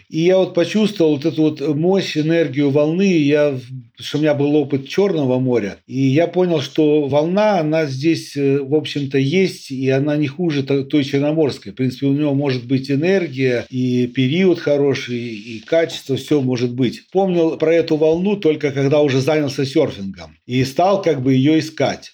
и 0.09 0.21
я 0.21 0.37
вот 0.37 0.53
почувствовал 0.53 1.15
вот 1.15 1.25
эту 1.25 1.41
вот 1.43 1.61
мощь, 1.75 2.17
энергию 2.17 2.69
волны. 2.69 3.17
Я, 3.17 3.59
что 3.97 4.17
у 4.17 4.21
меня 4.21 4.33
был 4.33 4.55
опыт 4.55 4.87
Черного 4.87 5.39
моря. 5.39 5.77
И 5.87 5.99
я 5.99 6.27
понял, 6.27 6.61
что 6.61 7.07
волна, 7.07 7.59
она 7.59 7.85
здесь, 7.85 8.35
э, 8.35 8.59
в 8.59 8.75
общем-то, 8.75 9.17
есть, 9.17 9.71
и 9.71 9.89
она 9.89 10.15
не 10.17 10.27
хуже 10.27 10.63
той 10.63 11.03
Черноморской. 11.03 11.71
В 11.71 11.75
принципе, 11.75 12.07
у 12.07 12.13
него 12.13 12.33
может 12.33 12.65
быть 12.67 12.89
энергия, 12.91 13.65
и 13.69 14.07
период 14.07 14.59
хороший, 14.59 15.17
и 15.17 15.59
качество, 15.59 16.15
все 16.15 16.41
может 16.41 16.73
быть. 16.73 17.07
Помнил 17.11 17.57
про 17.57 17.73
эту 17.73 17.95
волну 17.95 18.37
только 18.37 18.71
когда 18.71 19.01
уже 19.01 19.21
занялся 19.21 19.65
серфингом. 19.65 20.37
И 20.45 20.63
стал 20.63 21.01
как 21.01 21.21
бы 21.21 21.33
ее 21.33 21.59
искать. 21.59 22.11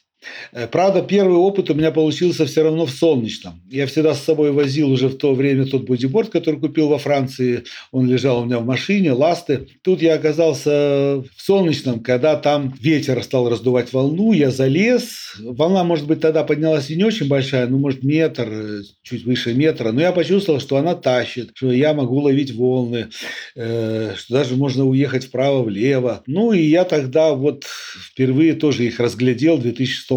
Э, 0.52 0.68
правда, 0.68 1.02
первый 1.02 1.38
опыт 1.38 1.70
у 1.70 1.74
меня 1.74 1.92
получился 1.92 2.46
все 2.46 2.64
равно 2.64 2.86
в 2.86 2.92
солнечном. 2.92 3.62
Я 3.70 3.88
всегда 3.88 4.14
с 4.14 4.24
собой 4.24 4.52
возил 4.52 4.92
уже 4.92 5.08
в 5.08 5.18
то 5.18 5.34
время 5.34 5.66
тот 5.66 5.86
бодиборд, 5.86 6.30
который 6.30 6.60
купил 6.60 6.90
во 6.90 6.98
Франции. 6.98 7.64
Он 7.92 8.08
лежал 8.08 8.42
у 8.42 8.46
меня 8.46 8.60
в 8.60 8.66
машине, 8.66 9.14
ласты. 9.14 9.68
Тут 9.84 10.02
я 10.02 10.16
оказался 10.16 11.24
в 11.36 11.42
солнечном, 11.42 12.02
когда 12.02 12.36
там 12.36 12.74
ветер 12.80 13.22
стал 13.24 13.50
раздувать 13.50 13.94
волну. 13.94 14.34
Я 14.34 14.52
залез. 14.52 15.36
Волна, 15.40 15.84
может 15.84 16.08
быть, 16.08 16.22
тогда 16.22 16.44
поднялась 16.44 16.90
и 16.90 16.96
не 16.96 17.04
очень 17.04 17.28
большая, 17.28 17.68
ну, 17.68 17.78
может, 17.80 18.04
метр, 18.04 18.48
э, 18.52 18.82
чуть 19.04 19.26
выше 19.26 19.54
метра. 19.54 19.92
Но 19.92 20.02
я 20.02 20.12
почувствовал, 20.12 20.60
что 20.60 20.78
она 20.78 20.96
тащит, 20.96 21.52
что 21.56 21.72
я 21.72 21.94
могу 21.94 22.20
ловить 22.20 22.54
волны, 22.54 23.08
э, 23.56 24.14
что 24.18 24.34
даже 24.34 24.56
можно 24.56 24.86
уехать 24.86 25.26
вправо-влево. 25.26 26.24
Ну, 26.28 26.52
и 26.52 26.62
я 26.62 26.84
тогда 26.84 27.34
вот 27.34 27.66
впервые 27.66 28.54
тоже 28.54 28.86
их 28.86 29.00
разглядел 29.00 29.58
в 29.58 29.64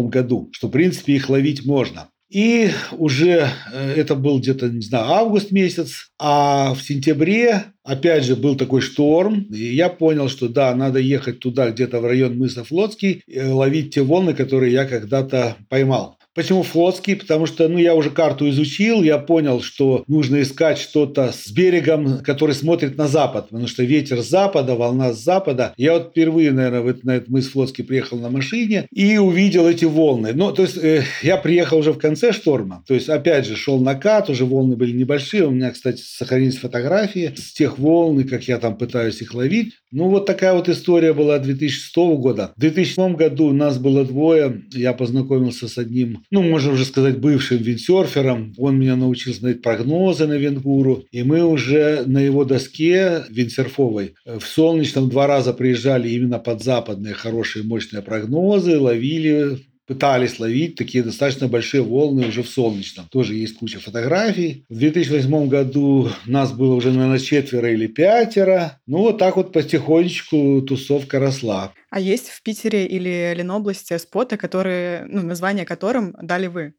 2006 0.01 0.09
году, 0.09 0.49
что, 0.51 0.67
в 0.67 0.71
принципе, 0.71 1.13
их 1.13 1.29
ловить 1.29 1.65
можно. 1.65 2.09
И 2.29 2.71
уже 2.91 3.47
э, 3.71 3.93
это 3.95 4.15
был 4.15 4.39
где-то, 4.39 4.67
не 4.67 4.81
знаю, 4.81 5.05
август 5.11 5.51
месяц, 5.51 6.09
а 6.19 6.73
в 6.73 6.81
сентябре 6.81 7.65
опять 7.83 8.23
же 8.23 8.35
был 8.35 8.55
такой 8.55 8.81
шторм, 8.81 9.43
и 9.43 9.75
я 9.75 9.89
понял, 9.89 10.27
что 10.27 10.49
да, 10.49 10.73
надо 10.75 10.99
ехать 10.99 11.39
туда, 11.39 11.69
где-то 11.69 12.01
в 12.01 12.05
район 12.05 12.37
мыса 12.37 12.63
Флотский, 12.63 13.21
ловить 13.27 13.93
те 13.93 14.01
волны, 14.01 14.33
которые 14.33 14.73
я 14.73 14.85
когда-то 14.85 15.55
поймал. 15.69 16.17
Почему 16.35 16.63
флотский? 16.63 17.15
Потому 17.15 17.45
что 17.45 17.69
ну, 17.69 17.77
я 17.77 17.95
уже 17.95 18.09
карту 18.09 18.49
изучил, 18.49 19.03
я 19.03 19.17
понял, 19.17 19.61
что 19.61 20.03
нужно 20.07 20.41
искать 20.41 20.77
что-то 20.77 21.31
с 21.31 21.49
берегом, 21.49 22.19
который 22.19 22.53
смотрит 22.53 22.97
на 22.97 23.07
запад, 23.07 23.47
потому 23.49 23.67
что 23.67 23.83
ветер 23.83 24.21
с 24.21 24.27
запада, 24.27 24.75
волна 24.75 25.13
с 25.13 25.23
запада. 25.23 25.73
Я 25.77 25.93
вот 25.93 26.09
впервые, 26.09 26.51
наверное, 26.51 26.95
на 27.03 27.11
этот 27.11 27.29
мыс 27.29 27.47
Флотский 27.47 27.85
приехал 27.85 28.19
на 28.19 28.29
машине 28.29 28.87
и 28.91 29.17
увидел 29.17 29.65
эти 29.65 29.85
волны. 29.85 30.33
Ну, 30.33 30.51
то 30.51 30.63
есть 30.63 30.77
э, 30.77 31.03
я 31.23 31.37
приехал 31.37 31.77
уже 31.77 31.93
в 31.93 31.99
конце 31.99 32.33
шторма, 32.33 32.83
то 32.85 32.93
есть 32.93 33.07
опять 33.07 33.45
же 33.47 33.55
шел 33.55 33.79
накат, 33.79 34.29
уже 34.29 34.43
волны 34.43 34.75
были 34.75 34.91
небольшие. 34.91 35.47
У 35.47 35.51
меня, 35.51 35.71
кстати, 35.71 36.01
сохранились 36.01 36.57
фотографии 36.57 37.33
с 37.37 37.53
тех 37.53 37.79
волн, 37.79 38.25
как 38.25 38.43
я 38.49 38.57
там 38.57 38.75
пытаюсь 38.75 39.21
их 39.21 39.33
ловить. 39.33 39.75
Ну, 39.91 40.09
вот 40.09 40.25
такая 40.25 40.53
вот 40.53 40.67
история 40.67 41.13
была 41.13 41.39
2006 41.39 41.95
года. 42.17 42.51
В 42.57 42.59
2007 42.59 43.15
году 43.15 43.53
нас 43.53 43.77
было 43.77 44.03
двое. 44.03 44.63
Я 44.73 44.91
познакомился 44.91 45.69
с 45.69 45.77
одним 45.77 46.24
ну, 46.31 46.41
можно 46.41 46.73
уже 46.73 46.85
сказать, 46.85 47.19
бывшим 47.19 47.57
виндсерфером. 47.57 48.53
Он 48.57 48.79
меня 48.79 48.95
научил 48.95 49.33
смотреть 49.33 49.61
прогнозы 49.61 50.27
на 50.27 50.33
Венгуру. 50.37 51.03
И 51.11 51.23
мы 51.23 51.43
уже 51.43 52.03
на 52.05 52.19
его 52.19 52.45
доске 52.45 53.23
виндсерфовой 53.29 54.15
в 54.25 54.41
Солнечном 54.41 55.09
два 55.09 55.27
раза 55.27 55.53
приезжали 55.53 56.09
именно 56.09 56.39
под 56.39 56.63
западные 56.63 57.13
хорошие 57.13 57.63
мощные 57.63 58.01
прогнозы, 58.01 58.79
ловили 58.79 59.59
пытались 59.85 60.39
ловить 60.39 60.75
такие 60.75 61.03
достаточно 61.03 61.47
большие 61.47 61.81
волны 61.81 62.27
уже 62.27 62.43
в 62.43 62.49
солнечном. 62.49 63.07
Тоже 63.09 63.35
есть 63.35 63.57
куча 63.57 63.79
фотографий. 63.79 64.65
В 64.69 64.77
2008 64.77 65.47
году 65.47 66.09
нас 66.25 66.51
было 66.51 66.75
уже, 66.75 66.91
наверное, 66.91 67.19
четверо 67.19 67.71
или 67.71 67.87
пятеро. 67.87 68.79
Ну, 68.87 68.99
вот 68.99 69.17
так 69.17 69.35
вот 69.37 69.53
потихонечку 69.53 70.61
тусовка 70.61 71.19
росла. 71.19 71.73
А 71.89 71.99
есть 71.99 72.29
в 72.29 72.41
Питере 72.43 72.85
или 72.85 73.33
Ленобласти 73.35 73.97
споты, 73.97 74.37
которые, 74.37 75.05
ну, 75.05 75.21
название 75.21 75.65
которым 75.65 76.15
дали 76.21 76.47
вы? 76.47 76.73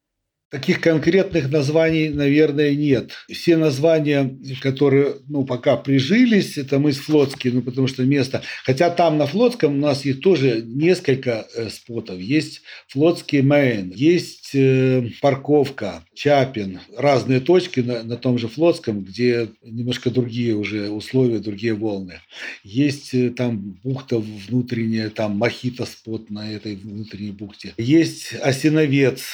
Таких 0.49 0.81
конкретных 0.81 1.51
названий, 1.51 2.09
наверное, 2.09 2.73
нет. 2.73 3.11
Все 3.29 3.57
названия, 3.57 4.39
которые 4.63 5.17
ну, 5.29 5.45
пока 5.45 5.77
прижились, 5.77 6.57
это 6.57 6.79
мы 6.79 6.93
с 6.93 6.99
Флотский, 6.99 7.51
ну, 7.51 7.63
потому 7.63 7.89
что 7.89 8.05
место... 8.05 8.43
Хотя 8.63 8.91
там 8.91 9.19
на 9.19 9.27
Флотском 9.27 9.75
у 9.75 9.81
нас 9.81 10.05
есть 10.05 10.21
тоже 10.21 10.63
несколько 10.65 11.49
э, 11.53 11.69
спотов. 11.69 12.21
Есть 12.21 12.63
Флотский 12.89 13.43
Мейн, 13.43 13.91
есть 13.91 14.46
э, 14.55 15.11
парковка, 15.21 16.05
Чапин, 16.15 16.81
разные 16.97 17.41
точки 17.41 17.81
на, 17.81 18.03
на 18.03 18.17
том 18.17 18.39
же 18.39 18.49
Флотском, 18.49 19.01
где 19.01 19.49
немножко 19.63 20.11
другие 20.11 20.55
уже 20.55 20.91
условия, 20.91 21.39
другие 21.39 21.75
волны. 21.75 22.21
Есть 22.63 23.15
э, 23.15 23.31
там 23.31 23.79
бухта 23.83 24.19
внутренняя, 24.19 25.11
там 25.11 25.37
Махита 25.37 25.87
спот 25.87 26.31
на 26.31 26.51
этой 26.51 26.77
внутренней 26.77 27.33
бухте. 27.33 27.75
Есть 27.77 28.35
Осиновец, 28.35 29.25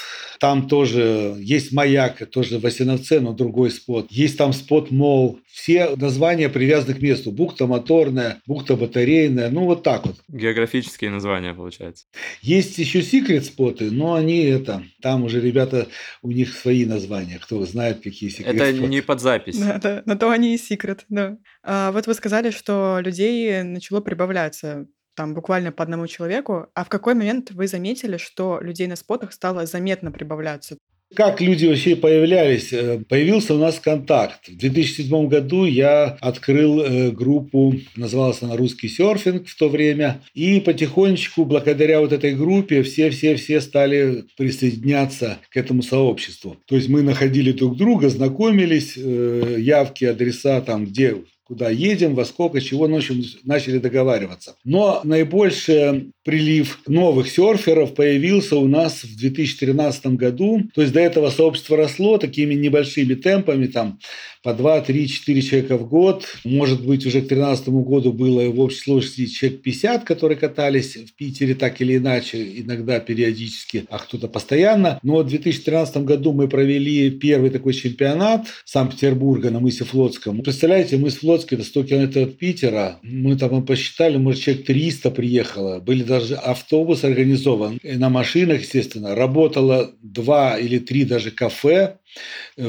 там 0.42 0.68
тоже 0.68 1.36
есть 1.38 1.72
маяк, 1.72 2.28
тоже 2.30 2.58
в 2.58 2.66
Осиновце, 2.66 3.20
но 3.20 3.32
другой 3.32 3.70
спот. 3.70 4.08
Есть 4.10 4.38
там 4.38 4.52
спот 4.52 4.90
Мол. 4.90 5.38
Все 5.46 5.94
названия 5.94 6.48
привязаны 6.48 6.94
к 6.94 7.00
месту. 7.00 7.30
Бухта 7.30 7.68
моторная, 7.68 8.42
бухта 8.46 8.74
батарейная. 8.74 9.50
Ну, 9.50 9.66
вот 9.66 9.84
так 9.84 10.04
вот. 10.04 10.16
Географические 10.26 11.10
названия, 11.10 11.54
получается. 11.54 12.06
Есть 12.40 12.76
еще 12.78 13.02
секрет 13.02 13.44
споты, 13.44 13.92
но 13.92 14.14
они 14.14 14.38
это... 14.38 14.82
Там 15.02 15.24
уже 15.24 15.40
ребята, 15.40 15.88
у 16.22 16.30
них 16.30 16.56
свои 16.56 16.86
названия. 16.86 17.38
Кто 17.42 17.64
знает, 17.66 18.02
какие 18.02 18.30
секрет 18.30 18.54
Это 18.54 18.72
не 18.72 19.02
под 19.02 19.20
запись. 19.20 19.58
Да, 19.58 19.78
да, 19.78 20.02
на 20.06 20.16
то 20.16 20.30
они 20.30 20.54
и 20.54 20.58
секрет, 20.58 21.04
да. 21.08 21.36
А, 21.62 21.92
вот 21.92 22.06
вы 22.06 22.14
сказали, 22.14 22.50
что 22.50 23.00
людей 23.00 23.62
начало 23.62 24.00
прибавляться 24.00 24.86
там 25.14 25.34
буквально 25.34 25.72
по 25.72 25.82
одному 25.82 26.06
человеку. 26.06 26.68
А 26.74 26.84
в 26.84 26.88
какой 26.88 27.14
момент 27.14 27.50
вы 27.50 27.66
заметили, 27.66 28.16
что 28.16 28.60
людей 28.62 28.86
на 28.86 28.96
спотах 28.96 29.32
стало 29.32 29.66
заметно 29.66 30.10
прибавляться? 30.10 30.78
Как 31.14 31.40
люди 31.40 31.66
вообще 31.66 31.94
появлялись? 31.94 32.72
Э, 32.72 33.02
появился 33.08 33.54
у 33.54 33.58
нас 33.58 33.78
контакт. 33.78 34.48
В 34.48 34.56
2007 34.56 35.28
году 35.28 35.64
я 35.64 36.16
открыл 36.20 36.80
э, 36.80 37.10
группу, 37.10 37.74
называлась 37.96 38.40
она 38.40 38.56
«Русский 38.56 38.88
серфинг» 38.88 39.46
в 39.46 39.56
то 39.56 39.68
время. 39.68 40.22
И 40.34 40.60
потихонечку, 40.60 41.44
благодаря 41.44 42.00
вот 42.00 42.12
этой 42.12 42.34
группе, 42.34 42.82
все-все-все 42.82 43.60
стали 43.60 44.24
присоединяться 44.36 45.38
к 45.50 45.56
этому 45.56 45.82
сообществу. 45.82 46.56
То 46.66 46.76
есть 46.76 46.88
мы 46.88 47.02
находили 47.02 47.52
друг 47.52 47.76
друга, 47.76 48.08
знакомились, 48.08 48.94
э, 48.96 49.56
явки, 49.58 50.06
адреса, 50.06 50.60
там, 50.62 50.86
где 50.86 51.16
куда 51.52 51.68
едем, 51.68 52.14
во 52.14 52.24
сколько, 52.24 52.62
чего, 52.62 52.86
общем, 52.86 53.22
начали 53.44 53.76
договариваться. 53.76 54.56
Но 54.64 55.02
наибольший 55.04 56.12
прилив 56.24 56.80
новых 56.86 57.28
серферов 57.28 57.94
появился 57.94 58.56
у 58.56 58.66
нас 58.66 59.04
в 59.04 59.18
2013 59.18 60.06
году. 60.16 60.62
То 60.74 60.80
есть 60.80 60.94
до 60.94 61.00
этого 61.00 61.28
сообщество 61.28 61.76
росло 61.76 62.16
такими 62.16 62.54
небольшими 62.54 63.12
темпами, 63.12 63.66
там 63.66 63.98
по 64.42 64.54
2, 64.54 64.80
3, 64.82 65.08
4 65.08 65.42
человека 65.42 65.76
в 65.76 65.88
год. 65.88 66.26
Может 66.44 66.84
быть, 66.84 67.06
уже 67.06 67.20
к 67.20 67.28
2013 67.28 67.68
году 67.68 68.12
было 68.12 68.48
в 68.50 68.60
общей 68.60 68.80
сложности 68.80 69.26
человек 69.26 69.62
50, 69.62 70.04
которые 70.04 70.38
катались 70.38 70.96
в 70.96 71.14
Питере 71.14 71.54
так 71.54 71.80
или 71.80 71.96
иначе, 71.96 72.60
иногда 72.60 72.98
периодически, 73.00 73.84
а 73.88 73.98
кто-то 73.98 74.28
постоянно. 74.28 74.98
Но 75.02 75.18
в 75.18 75.26
2013 75.26 75.98
году 75.98 76.32
мы 76.32 76.48
провели 76.48 77.10
первый 77.10 77.50
такой 77.50 77.72
чемпионат 77.74 78.46
Санкт-Петербурга 78.64 79.50
на 79.50 79.60
мысе 79.60 79.84
Флотском. 79.84 80.42
Представляете, 80.42 80.96
мы 80.96 81.10
с 81.10 81.16
Флотска, 81.16 81.54
это 81.54 81.64
100 81.64 81.84
километров 81.84 82.28
от 82.28 82.38
Питера, 82.38 82.98
мы 83.02 83.36
там 83.36 83.64
посчитали, 83.64 84.16
может, 84.16 84.42
человек 84.42 84.66
300 84.66 85.10
приехало. 85.10 85.80
Были 85.80 86.02
даже 86.02 86.34
автобус 86.34 87.04
организован. 87.04 87.78
На 87.82 88.08
машинах, 88.08 88.62
естественно, 88.62 89.14
работало 89.14 89.92
два 90.02 90.58
или 90.58 90.78
три 90.78 91.04
даже 91.04 91.30
кафе, 91.30 91.98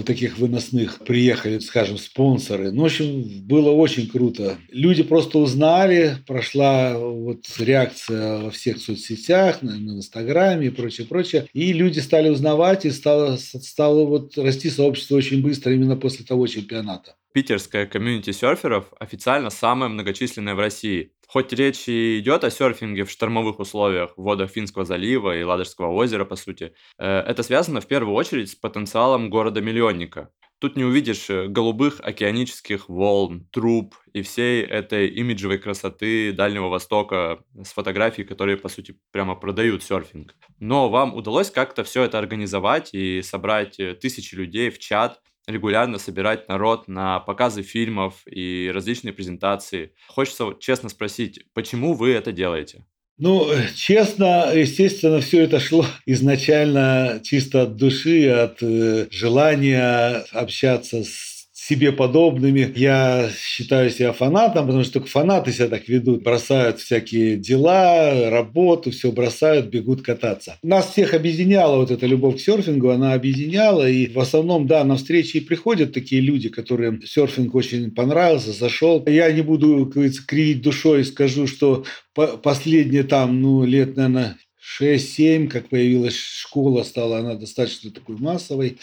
таких 0.06 0.38
выносных 0.38 1.00
приехали, 1.00 1.60
скажем, 1.60 1.98
спонсоры. 1.98 2.72
Ну, 2.72 2.84
в 2.84 2.86
общем, 2.86 3.24
было 3.46 3.72
очень 3.72 4.08
круто. 4.08 4.58
Люди 4.70 5.04
просто 5.04 5.40
узнали, 5.40 6.18
прошла 6.26 6.98
вот 6.98 7.46
реакция 7.60 8.40
во 8.40 8.52
всех 8.52 8.78
соцсетях, 8.78 9.62
на, 9.62 9.78
на 9.78 9.98
Инстаграме 9.98 10.68
и 10.68 10.70
прочее, 10.70 11.08
прочее. 11.08 11.48
И 11.54 11.74
люди 11.74 12.00
стали 12.00 12.30
узнавать, 12.30 12.86
и 12.86 12.92
стало, 12.92 13.38
стало 13.38 14.06
вот 14.06 14.38
расти 14.38 14.70
сообщество 14.70 15.16
очень 15.16 15.42
быстро 15.42 15.74
именно 15.74 15.96
после 15.96 16.26
того 16.26 16.48
чемпионата. 16.48 17.16
Питерская 17.34 17.88
комьюнити 17.88 18.32
серферов 18.32 18.94
официально 19.00 19.50
самая 19.50 19.90
многочисленная 19.90 20.54
в 20.54 20.60
России. 20.60 21.12
Хоть 21.34 21.52
речь 21.52 21.90
и 21.90 22.20
идет 22.20 22.44
о 22.44 22.52
серфинге 22.52 23.06
в 23.06 23.10
штормовых 23.10 23.58
условиях, 23.58 24.12
в 24.16 24.22
водах 24.22 24.52
Финского 24.52 24.86
залива 24.86 25.36
и 25.36 25.42
Ладожского 25.42 25.92
озера, 25.92 26.26
по 26.26 26.36
сути, 26.36 26.76
э, 27.00 27.08
это 27.08 27.42
связано 27.42 27.82
в 27.82 27.88
первую 27.88 28.14
очередь 28.14 28.52
с 28.52 28.56
потенциалом 28.56 29.32
города-миллионника. 29.32 30.30
Тут 30.60 30.76
не 30.76 30.84
увидишь 30.84 31.32
э, 31.32 31.48
голубых 31.48 32.00
океанических 32.02 32.88
волн, 32.88 33.48
труб 33.52 33.96
и 34.14 34.22
всей 34.22 34.62
этой 34.62 35.08
имиджевой 35.08 35.58
красоты 35.58 36.34
Дальнего 36.34 36.68
Востока 36.68 37.44
с 37.60 37.74
фотографий, 37.74 38.26
которые, 38.26 38.58
по 38.58 38.70
сути, 38.70 38.96
прямо 39.10 39.34
продают 39.34 39.82
серфинг. 39.82 40.36
Но 40.60 40.92
вам 40.92 41.16
удалось 41.16 41.50
как-то 41.50 41.84
все 41.84 42.04
это 42.04 42.20
организовать 42.20 42.94
и 42.94 43.24
собрать 43.24 43.80
э, 43.80 43.96
тысячи 43.96 44.36
людей 44.36 44.70
в 44.70 44.78
чат, 44.78 45.20
регулярно 45.48 45.98
собирать 45.98 46.48
народ 46.48 46.88
на 46.88 47.20
показы 47.20 47.64
фильмов 47.64 48.22
и 48.26 48.72
различные 48.74 49.14
презентации. 49.14 49.94
Хочется 50.08 50.56
честно 50.60 50.90
спросить, 50.90 51.46
почему 51.54 51.94
вы 51.94 52.12
это 52.14 52.32
делаете? 52.32 52.86
Ну, 53.18 53.48
честно, 53.76 54.52
естественно, 54.54 55.22
все 55.22 55.44
это 55.44 55.60
шло 55.60 55.86
изначально 56.06 57.22
чисто 57.24 57.64
от 57.64 57.76
души, 57.76 58.28
от 58.28 58.58
э, 58.62 59.08
желания 59.12 60.26
общаться 60.32 61.04
с 61.04 61.33
себе 61.68 61.92
подобными. 61.94 62.74
Я 62.76 63.30
считаю 63.38 63.90
себя 63.90 64.12
фанатом, 64.12 64.66
потому 64.66 64.84
что 64.84 64.94
только 64.94 65.08
фанаты 65.08 65.52
себя 65.54 65.70
так 65.70 65.88
ведут. 65.88 66.24
Бросают 66.24 66.80
всякие 66.80 67.38
дела, 67.38 68.30
работу, 68.30 68.92
все 68.92 69.12
бросают, 69.12 69.68
бегут 69.68 70.02
кататься. 70.02 70.58
Нас 70.62 70.92
всех 70.92 71.14
объединяла 71.14 71.78
вот 71.78 71.90
эта 71.90 72.06
любовь 72.06 72.38
к 72.38 72.40
серфингу, 72.42 72.90
она 72.90 73.14
объединяла. 73.14 73.90
И 73.90 74.08
в 74.08 74.20
основном, 74.20 74.68
да, 74.68 74.84
на 74.84 74.98
встречи 74.98 75.38
и 75.38 75.42
приходят 75.42 75.94
такие 75.94 76.22
люди, 76.22 76.50
которым 76.50 77.02
серфинг 77.02 77.56
очень 77.56 77.92
понравился, 77.92 78.52
зашел. 78.52 79.04
Я 79.08 79.32
не 79.32 79.42
буду, 79.42 79.86
как 79.86 79.94
говорится, 79.94 80.26
кривить 80.26 80.62
душой 80.62 81.02
и 81.02 81.06
скажу, 81.06 81.48
что 81.48 81.86
последние 82.14 83.04
там, 83.04 83.42
ну, 83.42 83.64
лет, 83.64 83.96
наверное, 83.96 84.38
6-7, 84.82 85.48
как 85.48 85.70
появилась 85.70 86.16
школа, 86.16 86.84
стала 86.84 87.20
она 87.20 87.36
достаточно 87.36 87.92
такой 87.92 88.18
массовой, 88.18 88.78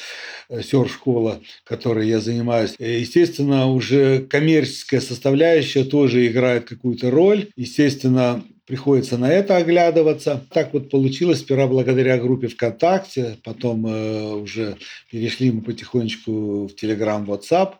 э, 0.48 0.62
серф-школа, 0.62 1.40
которой 1.64 2.08
я 2.08 2.20
занимаюсь. 2.20 2.74
Э, 2.78 2.98
естественно, 3.00 3.66
уже 3.66 4.20
коммерческая 4.20 5.00
составляющая 5.00 5.84
тоже 5.84 6.26
играет 6.26 6.68
какую-то 6.68 7.10
роль. 7.10 7.48
Естественно, 7.56 8.44
приходится 8.66 9.18
на 9.18 9.32
это 9.32 9.56
оглядываться. 9.56 10.46
Так 10.52 10.72
вот 10.72 10.90
получилось 10.90 11.40
сперва 11.40 11.66
благодаря 11.66 12.18
группе 12.18 12.46
ВКонтакте, 12.48 13.38
потом 13.42 13.86
э, 13.86 14.34
уже 14.34 14.76
перешли 15.10 15.50
мы 15.50 15.62
потихонечку 15.62 16.68
в 16.68 16.76
Телеграм, 16.76 17.28
WhatsApp. 17.28 17.74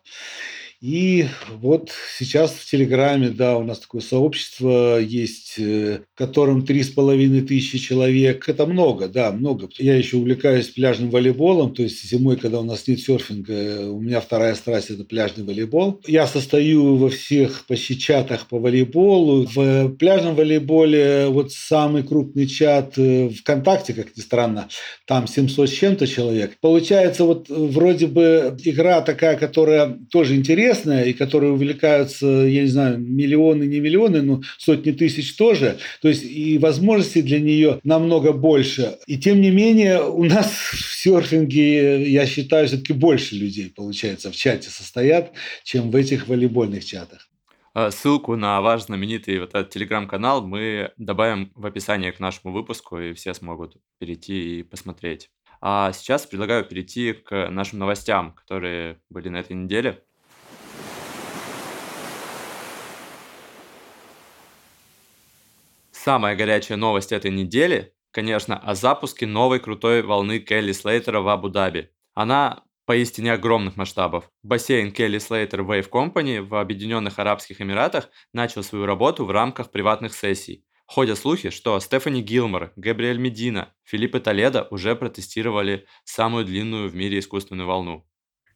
И 0.81 1.27
вот 1.61 1.91
сейчас 2.19 2.53
в 2.53 2.65
Телеграме, 2.65 3.29
да, 3.29 3.59
у 3.59 3.65
нас 3.65 3.81
такое 3.81 4.01
сообщество 4.01 4.99
есть, 4.99 5.57
э, 5.59 6.01
в 6.15 6.19
котором 6.19 6.65
три 6.65 6.83
с 6.83 6.89
половиной 6.89 7.43
тысячи 7.43 7.77
человек. 7.77 8.49
Это 8.49 8.65
много, 8.65 9.07
да, 9.07 9.31
много. 9.31 9.69
Я 9.77 9.97
еще 9.97 10.17
увлекаюсь 10.17 10.69
пляжным 10.69 11.11
волейболом, 11.11 11.75
то 11.75 11.83
есть 11.83 12.09
зимой, 12.09 12.39
когда 12.39 12.61
у 12.61 12.65
нас 12.65 12.89
нет 12.89 12.99
серфинга, 12.99 13.91
у 13.91 14.01
меня 14.01 14.23
вторая 14.23 14.55
страсть– 14.55 14.89
это 14.91 15.05
пляжный 15.05 15.45
волейбол. 15.45 16.01
Я 16.07 16.27
состою 16.27 16.97
во 16.97 17.11
всех 17.11 17.67
почти 17.67 17.99
чатах 17.99 18.47
по 18.47 18.59
волейболу. 18.59 19.47
В 19.55 19.91
пляжном 19.97 20.35
волейболе 20.35 21.27
вот 21.29 21.53
самый 21.53 22.05
крупный 22.05 22.47
чат 22.47 22.95
э, 22.97 23.29
ВКонтакте, 23.29 23.93
как 23.93 24.17
ни 24.17 24.23
странно, 24.23 24.71
там 25.07 25.27
700 25.27 25.69
с 25.69 25.73
чем-то 25.73 26.07
человек. 26.07 26.57
Получается, 26.63 27.25
вот 27.25 27.51
вроде 27.51 28.07
бы 28.07 28.57
игра 28.65 29.03
такая, 29.03 29.37
которая 29.37 29.99
тоже 30.11 30.37
интересная, 30.37 30.70
интересная 30.71 31.05
и 31.05 31.13
которой 31.13 31.51
увлекаются, 31.53 32.27
я 32.27 32.63
не 32.63 32.69
знаю, 32.69 32.99
миллионы, 32.99 33.65
не 33.65 33.81
миллионы, 33.81 34.23
но 34.23 34.43
сотни 34.59 34.93
тысяч 34.93 35.37
тоже. 35.37 35.79
То 36.01 36.09
есть 36.09 36.25
и 36.25 36.59
возможностей 36.59 37.23
для 37.23 37.41
нее 37.41 37.81
намного 37.85 38.33
больше. 38.33 38.99
И 39.07 39.19
тем 39.19 39.41
не 39.41 39.51
менее 39.51 40.03
у 40.03 40.25
нас 40.25 40.47
в 40.47 40.95
серфинге, 40.95 42.11
я 42.11 42.27
считаю, 42.27 42.67
все-таки 42.67 42.93
больше 42.93 43.35
людей, 43.35 43.73
получается, 43.75 44.31
в 44.31 44.37
чате 44.37 44.71
состоят, 44.71 45.33
чем 45.65 45.91
в 45.91 45.97
этих 45.97 46.29
волейбольных 46.29 46.85
чатах. 46.85 47.29
А, 47.73 47.91
ссылку 47.91 48.37
на 48.37 48.61
ваш 48.61 48.83
знаменитый 48.83 49.39
вот 49.39 49.51
этот 49.51 49.71
телеграм-канал 49.71 50.47
мы 50.47 50.91
добавим 50.97 51.53
в 51.55 51.67
описание 51.67 52.13
к 52.13 52.21
нашему 52.21 52.53
выпуску, 52.53 52.99
и 52.99 53.13
все 53.13 53.35
смогут 53.35 53.77
перейти 53.99 54.61
и 54.61 54.63
посмотреть. 54.63 55.31
А 55.61 55.93
сейчас 55.93 56.27
предлагаю 56.27 56.65
перейти 56.65 57.13
к 57.13 57.49
нашим 57.51 57.79
новостям, 57.81 58.33
которые 58.33 58.99
были 59.11 59.29
на 59.29 59.37
этой 59.39 59.55
неделе. 59.55 60.03
Самая 66.03 66.35
горячая 66.35 66.79
новость 66.79 67.13
этой 67.13 67.31
недели, 67.31 67.93
конечно, 68.11 68.57
о 68.57 68.75
запуске 68.75 69.27
новой 69.27 69.61
крутой 69.61 70.01
волны 70.01 70.39
Келли 70.39 70.73
Слейтера 70.73 71.21
в 71.21 71.29
Абу-Даби. 71.29 71.91
Она 72.15 72.65
поистине 72.87 73.35
огромных 73.35 73.77
масштабов. 73.77 74.31
Бассейн 74.43 74.93
Келли 74.93 75.19
Слейтер 75.19 75.61
Wave 75.61 75.91
Company 75.91 76.41
в 76.41 76.55
Объединенных 76.55 77.19
Арабских 77.19 77.61
Эмиратах 77.61 78.09
начал 78.33 78.63
свою 78.63 78.87
работу 78.87 79.27
в 79.27 79.31
рамках 79.31 79.71
приватных 79.71 80.15
сессий. 80.15 80.65
Ходят 80.87 81.19
слухи, 81.19 81.51
что 81.51 81.79
Стефани 81.79 82.23
Гилмор, 82.23 82.73
Габриэль 82.77 83.19
Медина, 83.19 83.75
Филиппе 83.85 84.21
Толедо 84.21 84.69
уже 84.71 84.97
протестировали 84.97 85.87
самую 86.05 86.47
длинную 86.47 86.89
в 86.89 86.95
мире 86.95 87.19
искусственную 87.19 87.67
волну. 87.67 88.10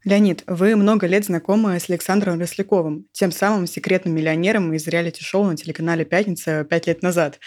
Леонид, 0.05 0.45
вы 0.47 0.77
много 0.77 1.07
лет 1.07 1.25
знакомы 1.25 1.81
с 1.81 1.89
Александром 1.89 2.39
Росляковым, 2.39 3.07
тем 3.13 3.33
самым 3.33 3.67
секретным 3.67 4.15
миллионером 4.15 4.75
из 4.75 4.87
реалити-шоу 4.87 5.45
на 5.45 5.57
телеканале 5.57 6.05
«Пятница» 6.05 6.63
пять 6.65 6.87
лет 6.87 7.01
назад. 7.03 7.41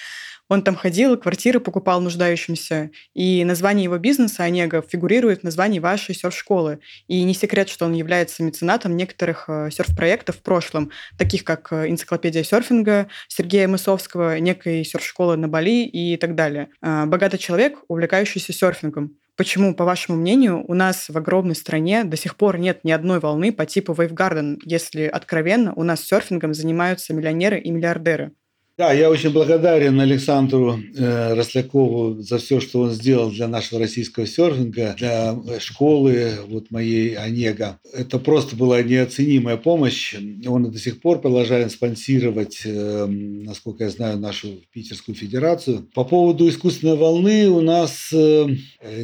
Он 0.50 0.63
там 0.63 0.76
ходил, 0.76 1.17
квартиры 1.17 1.60
покупал 1.60 2.02
нуждающимся, 2.02 2.89
и 3.13 3.43
название 3.43 3.84
его 3.84 4.00
бизнеса 4.00 4.43
«Онега» 4.43 4.82
фигурирует 4.82 5.41
в 5.41 5.43
названии 5.43 5.78
вашей 5.78 6.15
серф-школы. 6.15 6.80
И 7.06 7.24
не 7.26 7.36
секрет, 7.36 7.70
что 7.70 7.86
он 7.86 7.93
является 7.93 8.41
меценатом 8.41 8.98
некоторых 8.98 9.46
э, 9.50 9.70
серф-проектов 9.70 10.38
в 10.38 10.41
прошлом, 10.41 10.89
таких 11.20 11.43
как 11.43 11.72
э, 11.72 11.91
«Энциклопедия 11.91 12.41
серфинга», 12.41 13.08
Сергея 13.28 13.67
Мысовского, 13.67 14.39
некой 14.39 14.84
серф-школы 14.84 15.38
на 15.38 15.48
Бали 15.48 15.86
и 15.86 16.17
так 16.17 16.34
далее. 16.34 16.70
Э, 16.82 17.06
богатый 17.06 17.38
человек, 17.38 17.84
увлекающийся 17.88 18.52
серфингом. 18.52 19.15
Почему, 19.38 19.76
по 19.76 19.86
вашему 19.86 20.17
мнению, 20.17 20.65
у 20.67 20.73
нас 20.73 21.10
в 21.10 21.17
огромной 21.17 21.56
стране 21.56 22.04
до 22.04 22.17
сих 22.17 22.36
пор 22.36 22.58
нет 22.58 22.84
ни 22.84 22.91
одной 22.91 23.19
волны 23.19 23.54
по 23.54 23.65
типу 23.67 23.93
Wave 23.93 24.13
Garden, 24.13 24.58
если 24.63 25.04
откровенно 25.04 25.73
у 25.76 25.84
нас 25.84 26.04
серфингом 26.04 26.56
занимаются 26.56 27.13
миллионеры 27.13 27.60
и 27.60 27.69
миллиардеры? 27.69 28.34
Да, 28.77 28.93
я 28.93 29.09
очень 29.09 29.31
благодарен 29.31 29.99
Александру 29.99 30.77
э, 30.95 31.33
Рослякову 31.33 32.21
за 32.21 32.37
все, 32.37 32.59
что 32.59 32.81
он 32.81 32.91
сделал 32.91 33.31
для 33.31 33.47
нашего 33.47 33.79
российского 33.79 34.27
серфинга, 34.27 34.93
для 34.95 35.33
э, 35.33 35.59
школы 35.59 36.33
вот 36.47 36.69
моей 36.69 37.15
Онега. 37.15 37.79
Это 37.91 38.19
просто 38.19 38.55
была 38.55 38.83
неоценимая 38.83 39.57
помощь. 39.57 40.13
Он 40.45 40.71
до 40.71 40.77
сих 40.77 41.01
пор 41.01 41.21
продолжает 41.21 41.71
спонсировать, 41.71 42.61
э, 42.65 43.07
насколько 43.07 43.85
я 43.85 43.89
знаю, 43.89 44.19
нашу 44.19 44.49
Питерскую 44.71 45.15
Федерацию. 45.15 45.89
По 45.95 46.03
поводу 46.03 46.47
искусственной 46.47 46.97
волны 46.97 47.49
у 47.49 47.61
нас 47.61 48.09
э, 48.13 48.45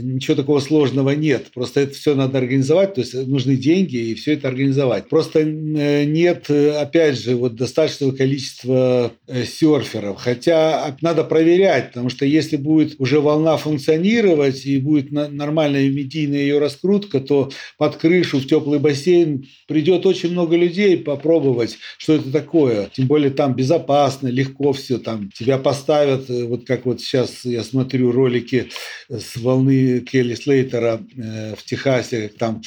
ничего 0.04 0.36
такого 0.36 0.60
сложного 0.60 1.16
нет. 1.16 1.48
Просто 1.52 1.80
это 1.80 1.96
все 1.96 2.14
надо 2.14 2.38
организовать, 2.38 2.94
то 2.94 3.02
есть 3.02 3.16
нужны 3.16 3.56
деньги 3.56 3.96
и 3.96 4.14
все 4.14 4.34
это 4.34 4.50
организовать. 4.50 5.10
Просто 5.10 5.40
э, 5.40 6.06
нет, 6.06 6.48
опять 6.52 7.18
же, 7.18 7.36
вот 7.36 7.56
достаточного 7.56 8.12
количества 8.12 9.14
э, 9.26 9.46
серферов. 9.64 10.18
Хотя 10.20 10.96
надо 11.00 11.24
проверять, 11.24 11.88
потому 11.90 12.10
что 12.10 12.26
если 12.26 12.58
будет 12.58 13.00
уже 13.00 13.22
волна 13.22 13.56
функционировать 13.56 14.66
и 14.66 14.78
будет 14.78 15.12
нормальная 15.12 15.90
медийная 15.90 16.40
ее 16.40 16.60
раскрутка, 16.60 17.22
то 17.22 17.50
под 17.78 17.96
крышу 17.96 18.40
в 18.40 18.46
теплый 18.46 18.80
бассейн 18.80 19.46
придет 19.68 20.06
очень 20.06 20.32
много 20.32 20.58
людей 20.58 20.98
попробовать, 20.98 21.78
что 21.98 22.14
это 22.14 22.30
такое. 22.32 22.90
Тем 22.94 23.08
более 23.08 23.32
там 23.32 23.56
безопасно, 23.56 24.28
легко 24.28 24.74
все, 24.74 24.98
там 24.98 25.30
тебя 25.32 25.58
поставят, 25.58 26.30
э, 26.30 26.44
вот 26.44 26.66
как 26.68 26.86
вот 26.86 27.00
сейчас 27.00 27.46
я 27.46 27.64
смотрю 27.64 28.12
ролики 28.12 28.70
с 29.10 29.38
волны 29.38 30.02
Келли 30.02 30.36
Слейтера 30.36 31.00
э, 31.16 31.56
в 31.56 31.64
Техасе, 31.64 32.30
там 32.38 32.62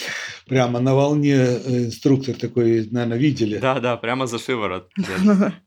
прямо 0.46 0.80
на 0.80 0.94
волне 0.94 1.36
э, 1.36 1.84
инструктор 1.86 2.34
такой, 2.34 2.88
наверное, 2.90 3.18
видели. 3.18 3.58
Да, 3.58 3.80
да, 3.80 3.96
прямо 3.96 4.26
за 4.26 4.38
шиворот. 4.38 4.88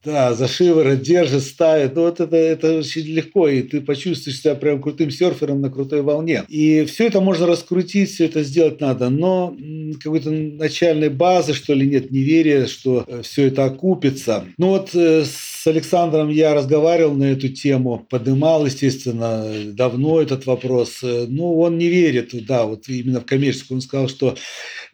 Да, 0.03 0.33
за 0.33 0.47
шиворот 0.47 1.01
держит, 1.19 1.43
ставит. 1.43 1.95
Ну, 1.95 2.03
вот 2.03 2.19
это, 2.19 2.35
это 2.35 2.77
очень 2.79 3.01
легко, 3.01 3.47
и 3.47 3.61
ты 3.61 3.81
почувствуешь 3.81 4.41
себя 4.41 4.55
прям 4.55 4.81
крутым 4.81 5.11
серфером 5.11 5.61
на 5.61 5.69
крутой 5.69 6.01
волне. 6.01 6.43
И 6.47 6.85
все 6.85 7.07
это 7.07 7.21
можно 7.21 7.47
раскрутить, 7.47 8.11
все 8.11 8.25
это 8.25 8.43
сделать 8.43 8.79
надо, 8.81 9.09
но 9.09 9.55
какой-то 10.01 10.31
начальной 10.31 11.09
базы, 11.09 11.53
что 11.53 11.73
ли, 11.73 11.87
нет 11.87 12.11
неверия, 12.11 12.67
что 12.67 13.05
э, 13.07 13.21
все 13.23 13.47
это 13.47 13.65
окупится. 13.65 14.45
Ну 14.57 14.69
вот 14.69 14.91
э, 14.93 15.23
с 15.61 15.67
Александром 15.67 16.29
я 16.29 16.53
разговаривал 16.53 17.15
на 17.15 17.25
эту 17.25 17.49
тему, 17.49 18.07
поднимал, 18.09 18.65
естественно, 18.65 19.45
давно 19.73 20.21
этот 20.21 20.45
вопрос. 20.45 20.99
Ну, 21.01 21.59
он 21.59 21.77
не 21.77 21.87
верит, 21.87 22.29
да, 22.45 22.63
вот 22.63 22.87
именно 22.87 23.19
в 23.19 23.25
коммерческую. 23.25 23.79
Он 23.79 23.81
сказал, 23.81 24.07
что 24.07 24.37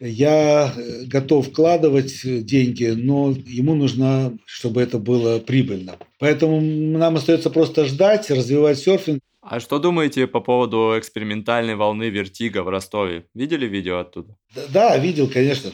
я 0.00 0.74
готов 1.06 1.46
вкладывать 1.46 2.20
деньги, 2.24 2.86
но 2.86 3.32
ему 3.46 3.76
нужно, 3.76 4.36
чтобы 4.44 4.82
это 4.82 4.98
было 4.98 5.38
прибыльно. 5.38 5.98
Поэтому 6.18 6.60
нам 6.60 7.14
остается 7.14 7.50
просто 7.50 7.84
ждать, 7.84 8.28
развивать 8.28 8.80
серфинг. 8.80 9.20
А 9.42 9.60
что 9.60 9.78
думаете 9.78 10.26
по 10.26 10.40
поводу 10.40 10.94
экспериментальной 10.98 11.76
волны 11.76 12.10
вертига 12.10 12.64
в 12.64 12.68
Ростове? 12.68 13.26
Видели 13.34 13.66
видео 13.66 14.00
оттуда? 14.00 14.36
Да, 14.52 14.62
да, 14.68 14.98
видел, 14.98 15.28
конечно. 15.28 15.70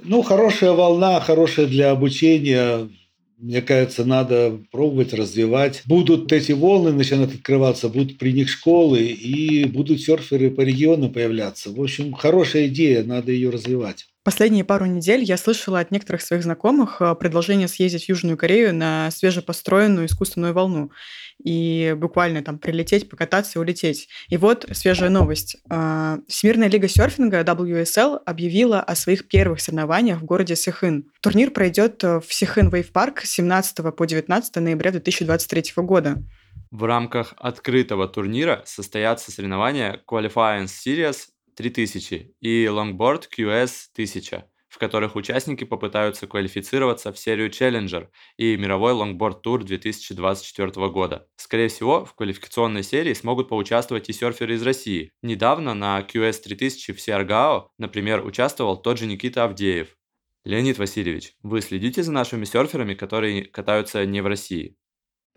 Ну, 0.00 0.22
хорошая 0.22 0.70
волна, 0.70 1.18
хорошая 1.18 1.66
для 1.66 1.90
обучения. 1.90 2.88
Мне 3.38 3.62
кажется, 3.62 4.04
надо 4.04 4.60
пробовать, 4.72 5.12
развивать. 5.14 5.82
Будут 5.86 6.32
эти 6.32 6.52
волны 6.52 6.92
начинать 6.92 7.34
открываться, 7.34 7.88
будут 7.88 8.18
при 8.18 8.32
них 8.32 8.48
школы, 8.48 9.04
и 9.04 9.64
будут 9.64 10.00
серферы 10.00 10.50
по 10.50 10.60
региону 10.62 11.08
появляться. 11.10 11.70
В 11.70 11.80
общем, 11.80 12.12
хорошая 12.12 12.66
идея, 12.66 13.04
надо 13.04 13.30
ее 13.32 13.50
развивать. 13.50 14.06
Последние 14.28 14.62
пару 14.62 14.84
недель 14.84 15.22
я 15.22 15.38
слышала 15.38 15.80
от 15.80 15.90
некоторых 15.90 16.20
своих 16.20 16.42
знакомых 16.42 17.00
э, 17.00 17.14
предложение 17.14 17.66
съездить 17.66 18.04
в 18.04 18.08
Южную 18.10 18.36
Корею 18.36 18.74
на 18.74 19.10
свежепостроенную 19.10 20.04
искусственную 20.04 20.52
волну 20.52 20.90
и 21.42 21.94
буквально 21.96 22.42
там 22.42 22.58
прилететь, 22.58 23.08
покататься 23.08 23.58
и 23.58 23.62
улететь. 23.62 24.10
И 24.28 24.36
вот 24.36 24.66
свежая 24.72 25.08
новость. 25.08 25.56
А, 25.70 26.18
Всемирная 26.28 26.68
лига 26.68 26.88
серфинга 26.88 27.40
WSL 27.40 28.20
объявила 28.26 28.82
о 28.82 28.94
своих 28.96 29.28
первых 29.28 29.62
соревнованиях 29.62 30.20
в 30.20 30.26
городе 30.26 30.56
Сихын. 30.56 31.10
Турнир 31.22 31.50
пройдет 31.50 32.02
в 32.02 32.26
Сихын 32.28 32.68
Вейв 32.68 32.92
Парк 32.92 33.22
с 33.22 33.30
17 33.30 33.96
по 33.96 34.06
19 34.06 34.56
ноября 34.56 34.90
2023 34.90 35.72
года. 35.76 36.22
В 36.70 36.84
рамках 36.84 37.32
открытого 37.38 38.06
турнира 38.06 38.60
состоятся 38.66 39.32
соревнования 39.32 40.02
Qualifying 40.06 40.66
Series 40.66 41.16
3000 41.58 42.36
и 42.40 42.66
Longboard 42.66 43.24
QS 43.36 43.88
1000, 43.92 44.44
в 44.68 44.78
которых 44.78 45.16
участники 45.16 45.64
попытаются 45.64 46.28
квалифицироваться 46.28 47.12
в 47.12 47.18
серию 47.18 47.50
Challenger 47.50 48.10
и 48.36 48.56
мировой 48.56 48.92
Longboard 48.92 49.42
Tour 49.44 49.64
2024 49.64 50.88
года. 50.90 51.26
Скорее 51.34 51.66
всего, 51.66 52.04
в 52.04 52.14
квалификационной 52.14 52.84
серии 52.84 53.12
смогут 53.12 53.48
поучаствовать 53.48 54.08
и 54.08 54.12
серферы 54.12 54.54
из 54.54 54.62
России. 54.62 55.10
Недавно 55.20 55.74
на 55.74 56.00
QS 56.00 56.42
3000 56.44 56.92
в 56.92 57.00
Сиаргао, 57.00 57.72
например, 57.76 58.24
участвовал 58.24 58.76
тот 58.76 58.98
же 58.98 59.06
Никита 59.06 59.42
Авдеев. 59.42 59.96
Леонид 60.44 60.78
Васильевич, 60.78 61.34
вы 61.42 61.60
следите 61.60 62.04
за 62.04 62.12
нашими 62.12 62.44
серферами, 62.44 62.94
которые 62.94 63.44
катаются 63.44 64.06
не 64.06 64.20
в 64.20 64.28
России? 64.28 64.77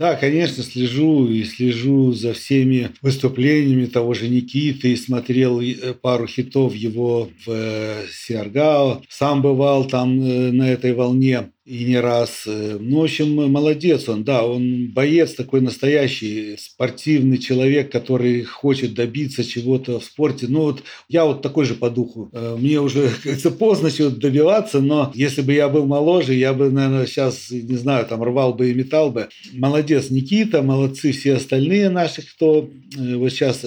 Да, 0.02 0.16
конечно, 0.16 0.64
слежу 0.64 1.28
и 1.28 1.44
слежу 1.44 2.12
за 2.12 2.34
всеми 2.34 2.90
выступлениями 3.04 3.86
того 3.86 4.16
же 4.16 4.30
Никиты, 4.30 4.94
и 4.94 4.96
смотрел 4.96 5.62
э, 5.62 5.94
пару 5.94 6.26
хитов 6.26 6.74
его 6.74 7.30
в 7.46 7.52
э, 7.52 8.06
Сиаргао. 8.12 9.04
Сам 9.10 9.44
бывал 9.44 9.86
там 9.86 10.20
э, 10.20 10.52
на 10.52 10.72
этой 10.72 10.96
волне 10.96 11.52
и 11.66 11.86
не 11.86 12.00
раз. 12.00 12.44
Ну, 12.46 13.02
в 13.02 13.04
общем, 13.04 13.52
молодец 13.52 14.10
он, 14.10 14.24
да, 14.24 14.46
он 14.46 14.92
боец 14.92 15.34
такой 15.34 15.62
настоящий, 15.62 16.58
спортивный 16.58 17.38
человек, 17.38 17.92
который 17.92 18.44
хочет 18.44 18.94
добиться 18.94 19.44
чего-то 19.44 20.00
в 20.00 20.04
спорте. 20.04 20.48
Ну, 20.50 20.64
вот 20.64 20.84
я 21.08 21.26
вот 21.26 21.42
такой 21.42 21.66
же 21.66 21.76
по 21.76 21.90
духу. 21.90 22.32
Мне 22.58 22.80
уже, 22.80 23.10
как-то 23.24 23.52
поздно 23.52 23.92
чего-то 23.92 24.18
добиваться, 24.18 24.82
но 24.82 25.12
если 25.14 25.42
бы 25.42 25.54
я 25.54 25.70
был 25.70 25.86
моложе, 25.86 26.34
я 26.34 26.54
бы, 26.54 26.72
наверное, 26.72 27.06
сейчас, 27.06 27.52
не 27.52 27.76
знаю, 27.76 28.06
там 28.08 28.24
рвал 28.24 28.54
бы 28.54 28.72
и 28.72 28.74
метал 28.74 29.12
бы. 29.12 29.30
Молодец 29.54 30.10
Никита, 30.10 30.64
молодцы 30.64 31.12
все 31.12 31.36
остальные 31.36 31.90
наши, 31.90 32.24
кто 32.24 32.70
вот 32.98 33.30
сейчас 33.30 33.66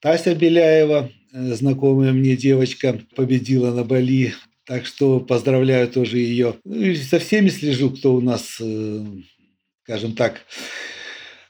Тася 0.00 0.34
Беляева, 0.34 1.10
знакомая 1.32 2.12
мне 2.12 2.36
девочка, 2.36 3.00
победила 3.16 3.72
на 3.72 3.84
Бали 3.84 4.34
Так 4.66 4.86
что 4.86 5.20
поздравляю 5.20 5.88
тоже 5.88 6.18
ее. 6.18 6.56
Ну, 6.64 6.80
и 6.80 6.96
со 6.96 7.18
всеми 7.18 7.50
слежу, 7.50 7.90
кто 7.90 8.14
у 8.14 8.20
нас, 8.20 8.56
э, 8.60 9.04
скажем 9.82 10.14
так, 10.14 10.40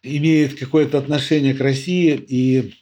имеет 0.02 0.58
какое-то 0.58 0.98
отношение 0.98 1.54
к 1.54 1.60
России 1.60 2.14
и 2.16 2.74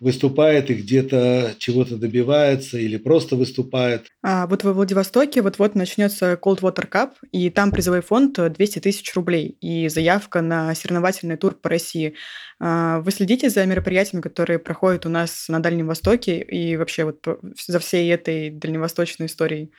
выступает 0.00 0.70
и 0.70 0.74
где-то 0.74 1.54
чего-то 1.58 1.96
добивается 1.96 2.78
или 2.78 2.96
просто 2.96 3.36
выступает. 3.36 4.06
А 4.22 4.46
вот 4.46 4.64
во 4.64 4.72
Владивостоке 4.72 5.42
вот-вот 5.42 5.74
начнется 5.74 6.38
Cold 6.42 6.60
Water 6.60 6.88
Cup, 6.88 7.12
и 7.32 7.50
там 7.50 7.70
призовой 7.70 8.02
фонд 8.02 8.38
200 8.52 8.80
тысяч 8.80 9.14
рублей 9.14 9.56
и 9.60 9.88
заявка 9.88 10.40
на 10.40 10.74
соревновательный 10.74 11.36
тур 11.36 11.54
по 11.54 11.68
России. 11.68 12.14
А 12.58 13.00
вы 13.00 13.10
следите 13.10 13.50
за 13.50 13.64
мероприятиями, 13.66 14.22
которые 14.22 14.58
проходят 14.58 15.06
у 15.06 15.08
нас 15.08 15.46
на 15.48 15.60
Дальнем 15.60 15.88
Востоке 15.88 16.40
и 16.40 16.76
вообще 16.76 17.04
вот 17.04 17.24
за 17.66 17.78
всей 17.78 18.10
этой 18.10 18.50
дальневосточной 18.50 19.26
историей? 19.26 19.72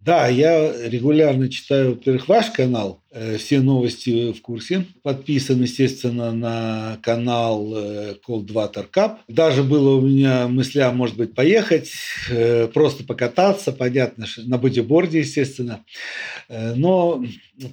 Да, 0.00 0.28
я 0.28 0.86
регулярно 0.86 1.48
читаю, 1.48 1.90
во-первых, 1.94 2.28
ваш 2.28 2.50
канал, 2.50 3.02
э, 3.10 3.38
все 3.38 3.60
новости 3.60 4.32
в 4.32 4.42
курсе. 4.42 4.84
Подписан, 5.02 5.62
естественно, 5.62 6.30
на 6.32 6.98
канал 7.02 7.72
э, 7.74 8.14
Cold 8.26 8.46
Water 8.48 8.86
Cup. 8.94 9.16
Даже 9.28 9.62
было 9.62 9.96
у 9.96 10.02
меня 10.02 10.46
мысля, 10.48 10.90
может 10.92 11.16
быть, 11.16 11.34
поехать, 11.34 11.90
э, 12.28 12.68
просто 12.68 13.04
покататься, 13.04 13.72
понятно, 13.72 14.26
на 14.44 14.58
бодиборде, 14.58 15.20
естественно. 15.20 15.84
Но 16.48 17.24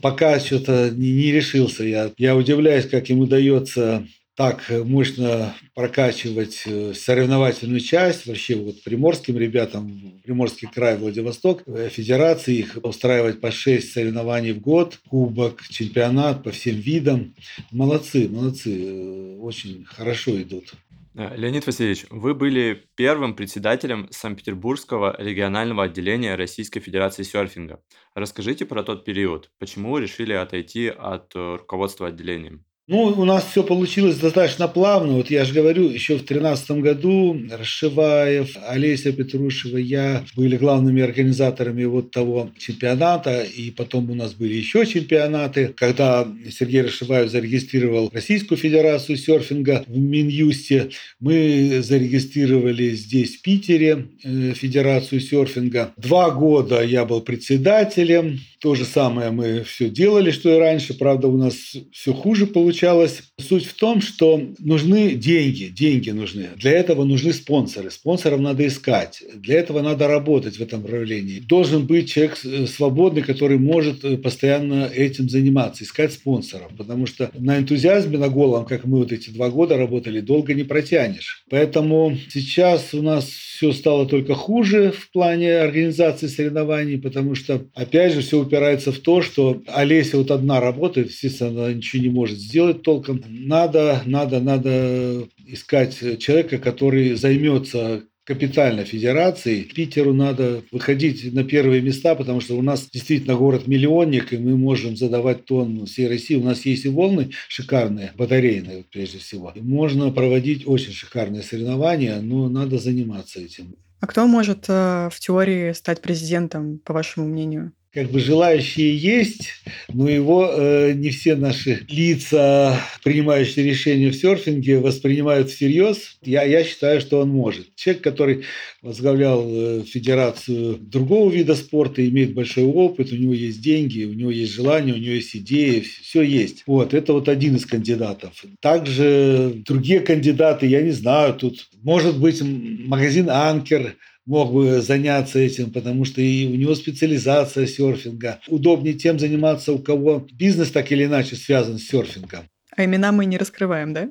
пока 0.01 0.39
что-то 0.39 0.89
не 0.89 1.34
решился. 1.34 1.84
Я, 1.84 2.12
я 2.17 2.38
удивляюсь, 2.38 2.86
как 2.86 3.10
им 3.10 3.19
удается 3.19 4.07
так 4.41 4.71
мощно 4.86 5.54
прокачивать 5.75 6.63
э, 6.65 6.95
соревновательную 6.95 7.80
часть. 7.80 8.25
Вообще 8.25 8.56
вот 8.56 8.82
приморским 8.82 9.38
ребятам, 9.38 10.19
Приморский 10.23 10.67
край, 10.67 10.97
Владивосток, 10.97 11.62
э, 11.67 11.89
федерации 11.89 12.56
их 12.56 12.75
устраивать 12.82 13.39
по 13.39 13.51
6 13.51 13.93
соревнований 13.93 14.54
в 14.54 14.60
год, 14.60 14.99
кубок, 15.08 15.62
чемпионат 15.69 16.43
по 16.43 16.49
всем 16.49 16.73
видам. 16.73 17.36
Молодцы, 17.71 18.27
молодцы, 18.30 18.71
э, 18.84 19.38
очень 19.38 19.86
хорошо 19.86 20.41
идут. 20.41 20.73
Леонид 21.13 21.67
Васильевич, 21.67 22.08
вы 22.10 22.34
были 22.34 22.82
первым 22.95 23.36
председателем 23.36 24.08
Санкт-Петербургского 24.10 25.15
регионального 25.19 25.84
отделения 25.84 26.34
Российской 26.34 26.80
Федерации 26.80 27.21
серфинга. 27.21 27.80
Расскажите 28.15 28.65
про 28.65 28.82
тот 28.82 29.06
период. 29.06 29.51
Почему 29.60 29.99
решили 29.99 30.34
отойти 30.34 30.88
от 30.88 31.32
руководства 31.36 32.08
отделением? 32.08 32.65
Ну, 32.91 33.04
у 33.04 33.23
нас 33.23 33.45
все 33.49 33.63
получилось 33.63 34.17
достаточно 34.17 34.67
плавно. 34.67 35.13
Вот 35.13 35.30
я 35.30 35.45
же 35.45 35.54
говорю, 35.54 35.89
еще 35.89 36.15
в 36.15 36.25
2013 36.25 36.71
году 36.71 37.39
Расшиваев, 37.49 38.58
Олеся 38.67 39.13
Петрушева, 39.13 39.77
я 39.77 40.25
были 40.36 40.58
главными 40.58 41.01
организаторами 41.01 41.86
вот 41.86 42.12
того 42.12 42.51
чемпионата. 42.58 43.43
И 43.43 43.71
потом 43.71 44.12
у 44.12 44.13
нас 44.13 44.34
были 44.34 44.56
еще 44.56 44.86
чемпионаты. 44.86 45.73
Когда 45.77 46.27
Сергей 46.51 46.82
Расшиваев 46.82 47.32
зарегистрировал 47.32 48.10
Российскую 48.12 48.58
Федерацию 48.58 49.17
серфинга 49.17 49.86
в 49.88 49.97
Минюсте, 49.97 50.89
мы 51.21 51.80
зарегистрировали 51.82 52.89
здесь, 52.89 53.38
в 53.38 53.41
Питере, 53.41 54.08
э, 54.21 54.51
Федерацию 54.54 55.21
серфинга. 55.21 55.93
Два 55.95 56.32
года 56.32 56.84
я 56.84 57.06
был 57.06 57.21
председателем. 57.21 58.41
То 58.62 58.76
же 58.76 58.86
самое 58.86 59.32
мы 59.32 59.63
все 59.63 59.89
делали, 59.89 60.30
что 60.30 60.56
и 60.56 60.60
раньше. 60.60 60.93
Правда, 60.93 61.28
у 61.28 61.36
нас 61.36 61.56
все 61.91 62.13
хуже 62.13 62.45
получалось. 62.45 63.24
Суть 63.39 63.65
в 63.65 63.74
том, 63.74 64.02
что 64.02 64.39
нужны 64.60 65.13
деньги. 65.15 65.65
Деньги 65.65 66.12
нужны. 66.12 66.50
Для 66.58 66.74
этого 66.74 67.04
нужны 67.04 67.34
спонсоры. 67.34 67.89
Спонсоров 67.89 68.39
надо 68.39 68.67
искать. 68.67 69.24
Для 69.34 69.58
этого 69.58 69.82
надо 69.82 70.08
работать 70.08 70.58
в 70.58 70.62
этом 70.62 70.84
направлении. 70.84 71.39
Должен 71.39 71.88
быть 71.88 72.12
человек 72.12 72.38
э, 72.43 72.67
свободный, 72.67 73.24
который 73.24 73.58
может 73.58 74.06
э, 74.06 74.15
постоянно 74.17 74.86
этим 74.86 75.28
заниматься, 75.28 75.84
искать 75.84 76.13
спонсоров. 76.13 76.71
Потому 76.78 77.08
что 77.08 77.32
на 77.34 77.58
энтузиазме, 77.58 78.19
на 78.19 78.30
голом, 78.30 78.65
как 78.65 78.86
мы 78.86 79.00
вот 79.00 79.12
эти 79.12 79.32
два 79.32 79.50
года 79.50 79.76
работали, 79.76 80.19
долго 80.19 80.54
не 80.54 80.63
протянешь. 80.63 81.43
Поэтому 81.50 82.15
сейчас 82.32 82.93
у 82.93 83.02
нас 83.02 83.26
все 83.26 83.71
стало 83.74 84.08
только 84.08 84.36
хуже 84.36 84.91
в 84.91 85.12
плане 85.12 85.60
организации 85.60 86.28
соревнований, 86.28 87.00
потому 87.00 87.34
что, 87.34 87.65
опять 87.74 88.13
же, 88.13 88.21
все 88.21 88.39
упирается 88.51 88.91
в 88.91 88.99
то, 88.99 89.21
что 89.21 89.61
Олеся 89.67 90.17
вот 90.17 90.29
одна 90.29 90.59
работает, 90.59 91.09
естественно, 91.09 91.65
она 91.65 91.73
ничего 91.73 92.03
не 92.03 92.09
может 92.09 92.37
сделать 92.37 92.81
толком. 92.81 93.23
Надо, 93.27 94.01
надо, 94.05 94.41
надо 94.41 95.27
искать 95.45 95.97
человека, 96.19 96.57
который 96.57 97.13
займется 97.13 98.03
капитально 98.25 98.83
федерации. 98.83 99.61
Питеру 99.61 100.13
надо 100.13 100.63
выходить 100.71 101.33
на 101.33 101.45
первые 101.45 101.81
места, 101.81 102.13
потому 102.13 102.41
что 102.41 102.57
у 102.57 102.61
нас 102.61 102.89
действительно 102.91 103.35
город-миллионник, 103.35 104.33
и 104.33 104.37
мы 104.37 104.57
можем 104.57 104.97
задавать 104.97 105.45
тон 105.45 105.85
всей 105.85 106.09
России. 106.09 106.35
У 106.35 106.43
нас 106.43 106.65
есть 106.65 106.85
и 106.85 106.89
волны 106.89 107.31
шикарные, 107.47 108.11
батарейные 108.17 108.83
прежде 108.91 109.19
всего. 109.19 109.53
Можно 109.55 110.11
проводить 110.11 110.67
очень 110.67 110.91
шикарные 110.91 111.41
соревнования, 111.41 112.19
но 112.19 112.49
надо 112.49 112.77
заниматься 112.79 113.39
этим. 113.39 113.75
А 114.01 114.07
кто 114.07 114.27
может 114.27 114.65
э, 114.67 115.09
в 115.11 115.19
теории 115.19 115.71
стать 115.73 116.01
президентом, 116.01 116.79
по 116.79 116.91
вашему 116.91 117.27
мнению? 117.27 117.71
Как 117.93 118.10
бы 118.10 118.21
желающие 118.21 118.95
есть, 118.95 119.49
но 119.93 120.08
его 120.10 120.49
э, 120.49 120.93
не 120.93 121.10
все 121.10 121.36
наши 121.36 121.86
лица, 121.89 122.80
принимающие 123.04 123.65
решения 123.65 124.12
в 124.12 124.15
серфинге, 124.15 124.80
воспринимают 124.80 125.49
всерьез. 125.49 126.17
Я, 126.23 126.43
я 126.43 126.63
считаю, 126.63 127.01
что 127.01 127.19
он 127.19 127.30
может. 127.30 127.75
Человек, 127.75 128.01
который 128.01 128.43
возглавлял 128.82 129.45
э, 129.45 129.84
федерацию 129.84 130.77
другого 130.77 131.30
вида 131.30 131.54
спорта, 131.56 132.08
имеет 132.08 132.34
большой 132.34 132.63
опыт, 132.63 133.12
у 133.12 133.15
него 133.17 133.34
есть 133.34 133.62
деньги, 133.62 134.06
у 134.06 134.13
него 134.13 134.32
есть 134.32 134.54
желание, 134.54 134.95
у 134.95 134.97
него 134.97 135.15
есть 135.15 135.36
идеи, 135.36 135.82
все 135.82 136.21
есть. 136.21 136.63
Вот, 136.65 136.93
это 136.93 137.12
вот 137.12 137.27
один 137.27 137.58
из 137.58 137.65
кандидатов. 137.65 138.45
Также 138.62 139.54
другие 139.65 139.99
кандидаты, 139.99 140.65
я 140.65 140.82
не 140.82 140.91
знаю, 140.91 141.34
тут 141.34 141.67
может 141.84 142.17
быть 142.17 142.41
магазин 142.41 143.30
«Анкер», 143.30 143.97
мог 144.31 144.53
бы 144.53 144.81
заняться 144.81 145.39
этим, 145.39 145.71
потому 145.71 146.05
что 146.05 146.21
и 146.21 146.47
у 146.47 146.55
него 146.55 146.73
специализация 146.73 147.67
серфинга. 147.67 148.39
Удобнее 148.47 148.93
тем 148.93 149.19
заниматься, 149.19 149.73
у 149.73 149.79
кого 149.79 150.25
бизнес 150.31 150.71
так 150.71 150.89
или 150.93 151.03
иначе 151.03 151.35
связан 151.35 151.77
с 151.77 151.83
серфингом. 151.83 152.47
А 152.77 152.85
имена 152.85 153.11
мы 153.11 153.25
не 153.25 153.37
раскрываем, 153.37 153.93
да? 153.93 154.09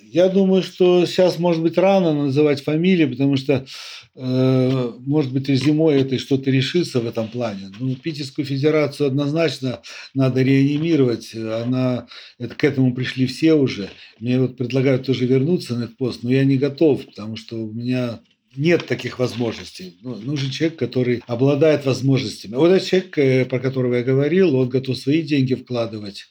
Я 0.00 0.28
думаю, 0.28 0.62
что 0.62 1.06
сейчас, 1.06 1.38
может 1.38 1.62
быть, 1.62 1.78
рано 1.78 2.12
называть 2.14 2.64
фамилии, 2.64 3.04
потому 3.04 3.36
что, 3.36 3.64
э, 4.16 4.92
может 5.06 5.32
быть, 5.32 5.48
и 5.48 5.54
зимой 5.54 6.00
это 6.00 6.18
что-то 6.18 6.50
решится 6.50 6.98
в 7.00 7.06
этом 7.06 7.28
плане. 7.28 7.70
Ну, 7.78 7.94
Питерскую 7.94 8.44
федерацию 8.44 9.06
однозначно 9.06 9.82
надо 10.14 10.42
реанимировать. 10.42 11.32
Она, 11.34 12.08
это, 12.38 12.54
к 12.56 12.64
этому 12.64 12.92
пришли 12.94 13.26
все 13.26 13.54
уже. 13.54 13.90
Мне 14.18 14.40
вот 14.40 14.56
предлагают 14.56 15.06
тоже 15.06 15.26
вернуться 15.26 15.76
на 15.76 15.84
этот 15.84 15.96
пост, 15.96 16.22
но 16.22 16.32
я 16.32 16.44
не 16.44 16.56
готов, 16.56 17.04
потому 17.06 17.36
что 17.36 17.56
у 17.56 17.72
меня 17.72 18.20
нет 18.56 18.86
таких 18.86 19.18
возможностей. 19.18 19.98
Ну, 20.02 20.16
нужен 20.16 20.50
человек, 20.50 20.78
который 20.78 21.22
обладает 21.26 21.84
возможностями. 21.86 22.56
Вот 22.56 22.70
этот 22.70 22.86
человек, 22.86 23.18
э, 23.18 23.44
про 23.44 23.58
которого 23.58 23.94
я 23.94 24.02
говорил, 24.02 24.56
он 24.56 24.68
готов 24.68 24.96
свои 24.96 25.22
деньги 25.22 25.54
вкладывать 25.54 26.28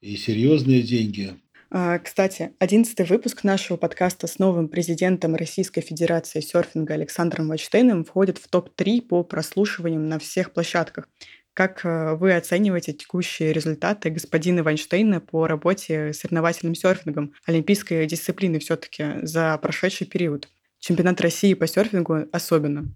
и 0.00 0.16
серьезные 0.16 0.82
деньги. 0.82 1.34
А, 1.70 1.98
кстати, 1.98 2.52
одиннадцатый 2.60 3.04
выпуск 3.06 3.42
нашего 3.42 3.76
подкаста 3.76 4.28
с 4.28 4.38
новым 4.38 4.68
президентом 4.68 5.34
Российской 5.34 5.80
Федерации 5.80 6.40
серфинга 6.40 6.94
Александром 6.94 7.48
Вайнштейном 7.48 8.04
входит 8.04 8.38
в 8.38 8.48
топ-3 8.48 9.02
по 9.02 9.24
прослушиваниям 9.24 10.08
на 10.08 10.18
всех 10.20 10.52
площадках. 10.52 11.08
Как 11.54 11.84
э, 11.84 12.14
вы 12.14 12.34
оцениваете 12.34 12.92
текущие 12.92 13.52
результаты 13.52 14.10
господина 14.10 14.62
Вайнштейна 14.62 15.20
по 15.20 15.46
работе 15.46 16.12
с 16.12 16.18
соревновательным 16.18 16.74
серфингом, 16.74 17.32
олимпийской 17.46 18.06
дисциплины 18.06 18.58
все-таки 18.60 19.04
за 19.22 19.58
прошедший 19.58 20.06
период? 20.06 20.48
Чемпионат 20.86 21.20
России 21.20 21.54
по 21.54 21.66
серфингу 21.66 22.26
особенно? 22.32 22.92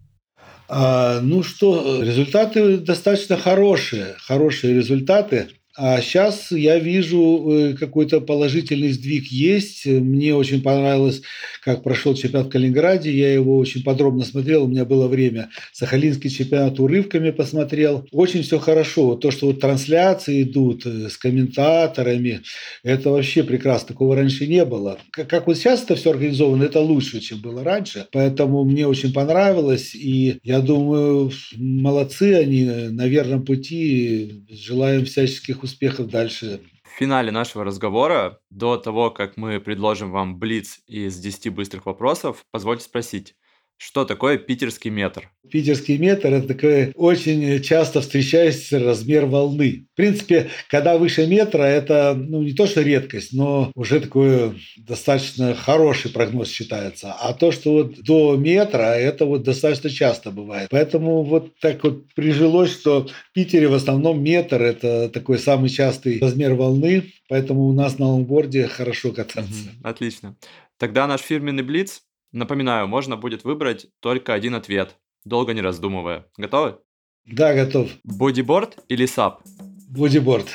А, 0.69 1.21
ну 1.21 1.43
что, 1.43 2.03
результаты 2.03 2.79
достаточно 2.79 3.37
хорошие, 3.37 4.15
хорошие 4.19 4.75
результаты. 4.75 5.49
А 5.77 6.01
сейчас 6.01 6.51
я 6.51 6.79
вижу 6.79 7.47
э, 7.49 7.75
какой-то 7.75 8.21
положительный 8.21 8.91
сдвиг 8.91 9.27
есть. 9.27 9.87
Мне 9.87 10.35
очень 10.35 10.63
понравилось, 10.63 11.23
как 11.63 11.85
прошел 11.85 12.15
чемпионат 12.15 12.49
в 12.49 12.51
Калининграде. 12.51 13.13
Я 13.13 13.33
его 13.33 13.57
очень 13.57 13.85
подробно 13.85 14.25
смотрел, 14.25 14.65
у 14.65 14.69
меня 14.69 14.85
было 14.85 15.07
время. 15.07 15.51
Сахалинский 15.73 16.29
чемпионат 16.29 16.81
урывками 16.81 17.31
посмотрел. 17.31 18.05
Очень 18.11 18.43
все 18.43 18.59
хорошо. 18.59 19.15
То, 19.15 19.31
что 19.31 19.47
вот 19.47 19.61
трансляции 19.61 20.43
идут 20.43 20.87
э, 20.87 21.09
с 21.09 21.17
комментаторами, 21.17 22.41
это 22.83 23.11
вообще 23.11 23.45
прекрасно. 23.45 23.89
Такого 23.89 24.17
раньше 24.17 24.49
не 24.49 24.65
было. 24.65 24.99
Как 25.13 25.47
вот 25.47 25.57
сейчас 25.57 25.85
это 25.85 25.95
все 25.95 26.11
организовано, 26.11 26.65
это 26.65 26.81
лучше, 26.81 27.21
чем 27.21 27.41
было 27.41 27.63
раньше. 27.63 28.07
Поэтому 28.11 28.65
мне 28.65 28.89
очень 28.89 29.13
понравилось. 29.13 29.95
И 29.95 30.41
я 30.43 30.61
думаю, 30.61 31.31
молодцы 31.57 32.35
они 32.35 32.65
на 32.65 33.07
верном 33.07 33.45
пути. 33.45 34.43
Желаем 34.51 35.05
всяческих 35.05 35.60
успехов 35.65 35.91
успехов 36.01 36.09
дальше. 36.09 36.61
В 36.85 36.99
финале 36.99 37.31
нашего 37.31 37.65
разговора, 37.65 38.41
до 38.51 38.77
того, 38.77 39.11
как 39.11 39.37
мы 39.37 39.61
предложим 39.61 40.11
вам 40.11 40.39
блиц 40.39 40.81
из 40.87 41.19
10 41.19 41.51
быстрых 41.55 41.87
вопросов, 41.87 42.45
позвольте 42.51 42.85
спросить, 42.85 43.37
Что 43.83 44.05
такое 44.05 44.37
питерский 44.37 44.91
метр? 44.91 45.31
Питерский 45.51 45.97
метр– 45.97 46.29
это 46.35 46.49
такой 46.49 46.93
очень 46.97 47.63
часто 47.63 48.03
встречающийся 48.03 48.79
размер 48.79 49.25
волны. 49.25 49.87
В 49.95 49.97
принципе, 49.97 50.51
когда 50.69 50.99
выше 50.99 51.27
метра, 51.27 51.63
это 51.63 52.15
ну, 52.15 52.43
не 52.43 52.53
то 52.53 52.67
что 52.67 52.83
редкость, 52.83 53.33
но 53.33 53.73
уже 53.75 54.01
такой 54.01 54.61
достаточно 54.77 55.55
хороший 55.55 56.11
прогноз 56.11 56.51
считается. 56.51 57.15
А 57.15 57.33
то, 57.33 57.53
что 57.53 57.73
вот 57.73 58.03
до 58.03 58.37
метра, 58.37 58.83
это 58.83 59.25
вот 59.25 59.45
достаточно 59.45 59.89
часто 59.89 60.31
бывает. 60.31 60.69
Поэтому 60.71 61.23
вот 61.23 61.59
так 61.59 61.83
вот 61.83 62.13
прижилось, 62.13 62.71
что 62.71 63.07
в 63.07 63.33
Питере 63.33 63.67
в 63.69 63.75
основном 63.75 64.23
метр– 64.23 64.61
это 64.63 65.09
такой 65.09 65.39
самый 65.39 65.71
частый 65.71 66.19
размер 66.21 66.53
волны, 66.53 67.15
поэтому 67.31 67.65
у 67.65 67.73
нас 67.73 67.99
на 67.99 68.09
лонгборде 68.09 68.69
хорошо 68.69 69.13
кататься. 69.13 69.71
Отлично. 69.83 70.37
Тогда 70.77 71.07
наш 71.07 71.23
фирменный 71.23 71.63
блиц 71.63 72.03
Напоминаю, 72.33 72.87
можно 72.87 73.17
будет 73.17 73.43
выбрать 73.45 73.89
только 74.01 74.35
один 74.35 74.55
ответ, 74.55 74.97
долго 75.25 75.53
не 75.53 75.61
раздумывая. 75.61 76.27
Готовы? 76.37 76.79
Да, 77.27 77.55
готов. 77.55 77.91
Бодиборд 78.05 78.79
или 78.89 79.07
САП? 79.07 79.43
Бодиборд. 79.89 80.47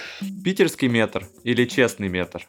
Питерский 0.43 0.87
метр 0.87 1.27
или 1.43 1.65
честный 1.65 2.07
метр? 2.07 2.47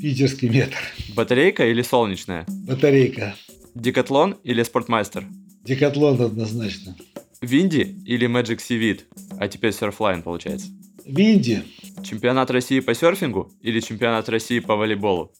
Питерский 0.00 0.50
метр. 0.50 0.76
Батарейка 1.16 1.66
или 1.66 1.80
солнечная? 1.80 2.44
Батарейка. 2.66 3.34
Декатлон 3.74 4.36
или 4.44 4.62
спортмастер? 4.62 5.24
Декатлон 5.64 6.20
однозначно. 6.20 6.94
Windy 7.40 7.96
или 8.04 8.28
Magic 8.28 8.58
Seaweed? 8.58 9.04
А 9.38 9.48
теперь 9.48 9.70
Surfline 9.70 10.22
получается. 10.22 10.68
Windy. 11.06 11.62
Чемпионат 12.04 12.50
России 12.50 12.80
по 12.80 12.94
серфингу 12.94 13.50
или 13.62 13.80
чемпионат 13.80 14.28
России 14.28 14.58
по 14.60 14.76
волейболу? 14.76 15.32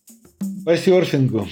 По 0.65 0.77
серфингу. 0.77 1.47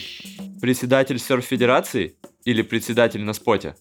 Председатель 0.66 1.20
серф-федерации 1.20 2.16
или 2.44 2.60
председатель 2.62 3.22
на 3.22 3.34
споте? 3.34 3.76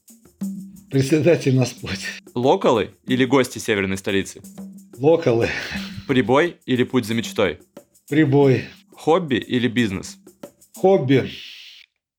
Председатель 0.91 1.55
на 1.55 1.65
споте. 1.65 2.05
Локалы 2.35 2.91
или 3.07 3.25
гости 3.25 3.57
северной 3.57 3.97
столицы? 3.97 4.43
Локалы. 4.99 5.49
Прибой 6.07 6.57
или 6.67 6.83
путь 6.83 7.05
за 7.05 7.15
мечтой? 7.15 7.57
Прибой. 8.07 8.65
Хобби 8.93 9.37
или 9.37 9.67
бизнес? 9.67 10.17
Хобби. 10.75 11.31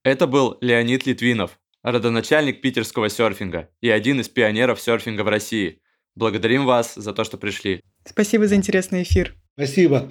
Это 0.03 0.27
был 0.27 0.59
Леонид 0.61 1.07
Литвинов, 1.07 1.61
родоначальник 1.85 2.61
питерского 2.61 3.09
серфинга 3.09 3.71
и 3.81 3.89
один 3.89 4.21
из 4.21 4.29
пионеров 4.29 4.81
серфинга 4.81 5.23
в 5.23 5.29
России. 5.29 5.79
Благодарим 6.17 6.67
вас 6.67 6.97
за 6.97 7.13
то, 7.13 7.23
что 7.23 7.37
пришли. 7.37 7.81
Спасибо 8.05 8.49
за 8.49 8.57
интересный 8.57 9.05
эфир. 9.05 9.37
Спасибо. 9.55 10.11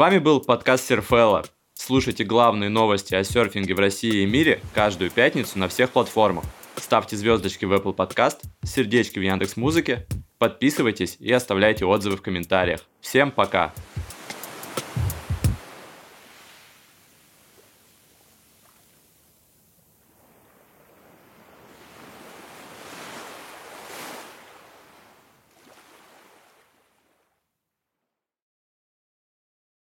Вами 0.00 0.16
был 0.16 0.40
подкаст 0.40 0.86
Серфелла. 0.88 1.44
Слушайте 1.74 2.24
главные 2.24 2.70
новости 2.70 3.14
о 3.14 3.22
серфинге 3.22 3.74
в 3.74 3.78
России 3.78 4.22
и 4.22 4.26
мире 4.26 4.62
каждую 4.72 5.10
пятницу 5.10 5.58
на 5.58 5.68
всех 5.68 5.90
платформах. 5.90 6.42
Ставьте 6.76 7.18
звездочки 7.18 7.66
в 7.66 7.72
Apple 7.74 7.94
Podcast, 7.94 8.38
сердечки 8.62 9.18
в 9.18 9.22
Яндекс 9.22 9.58
Музыке, 9.58 10.06
подписывайтесь 10.38 11.18
и 11.20 11.30
оставляйте 11.30 11.84
отзывы 11.84 12.16
в 12.16 12.22
комментариях. 12.22 12.80
Всем 13.02 13.30
пока! 13.30 13.74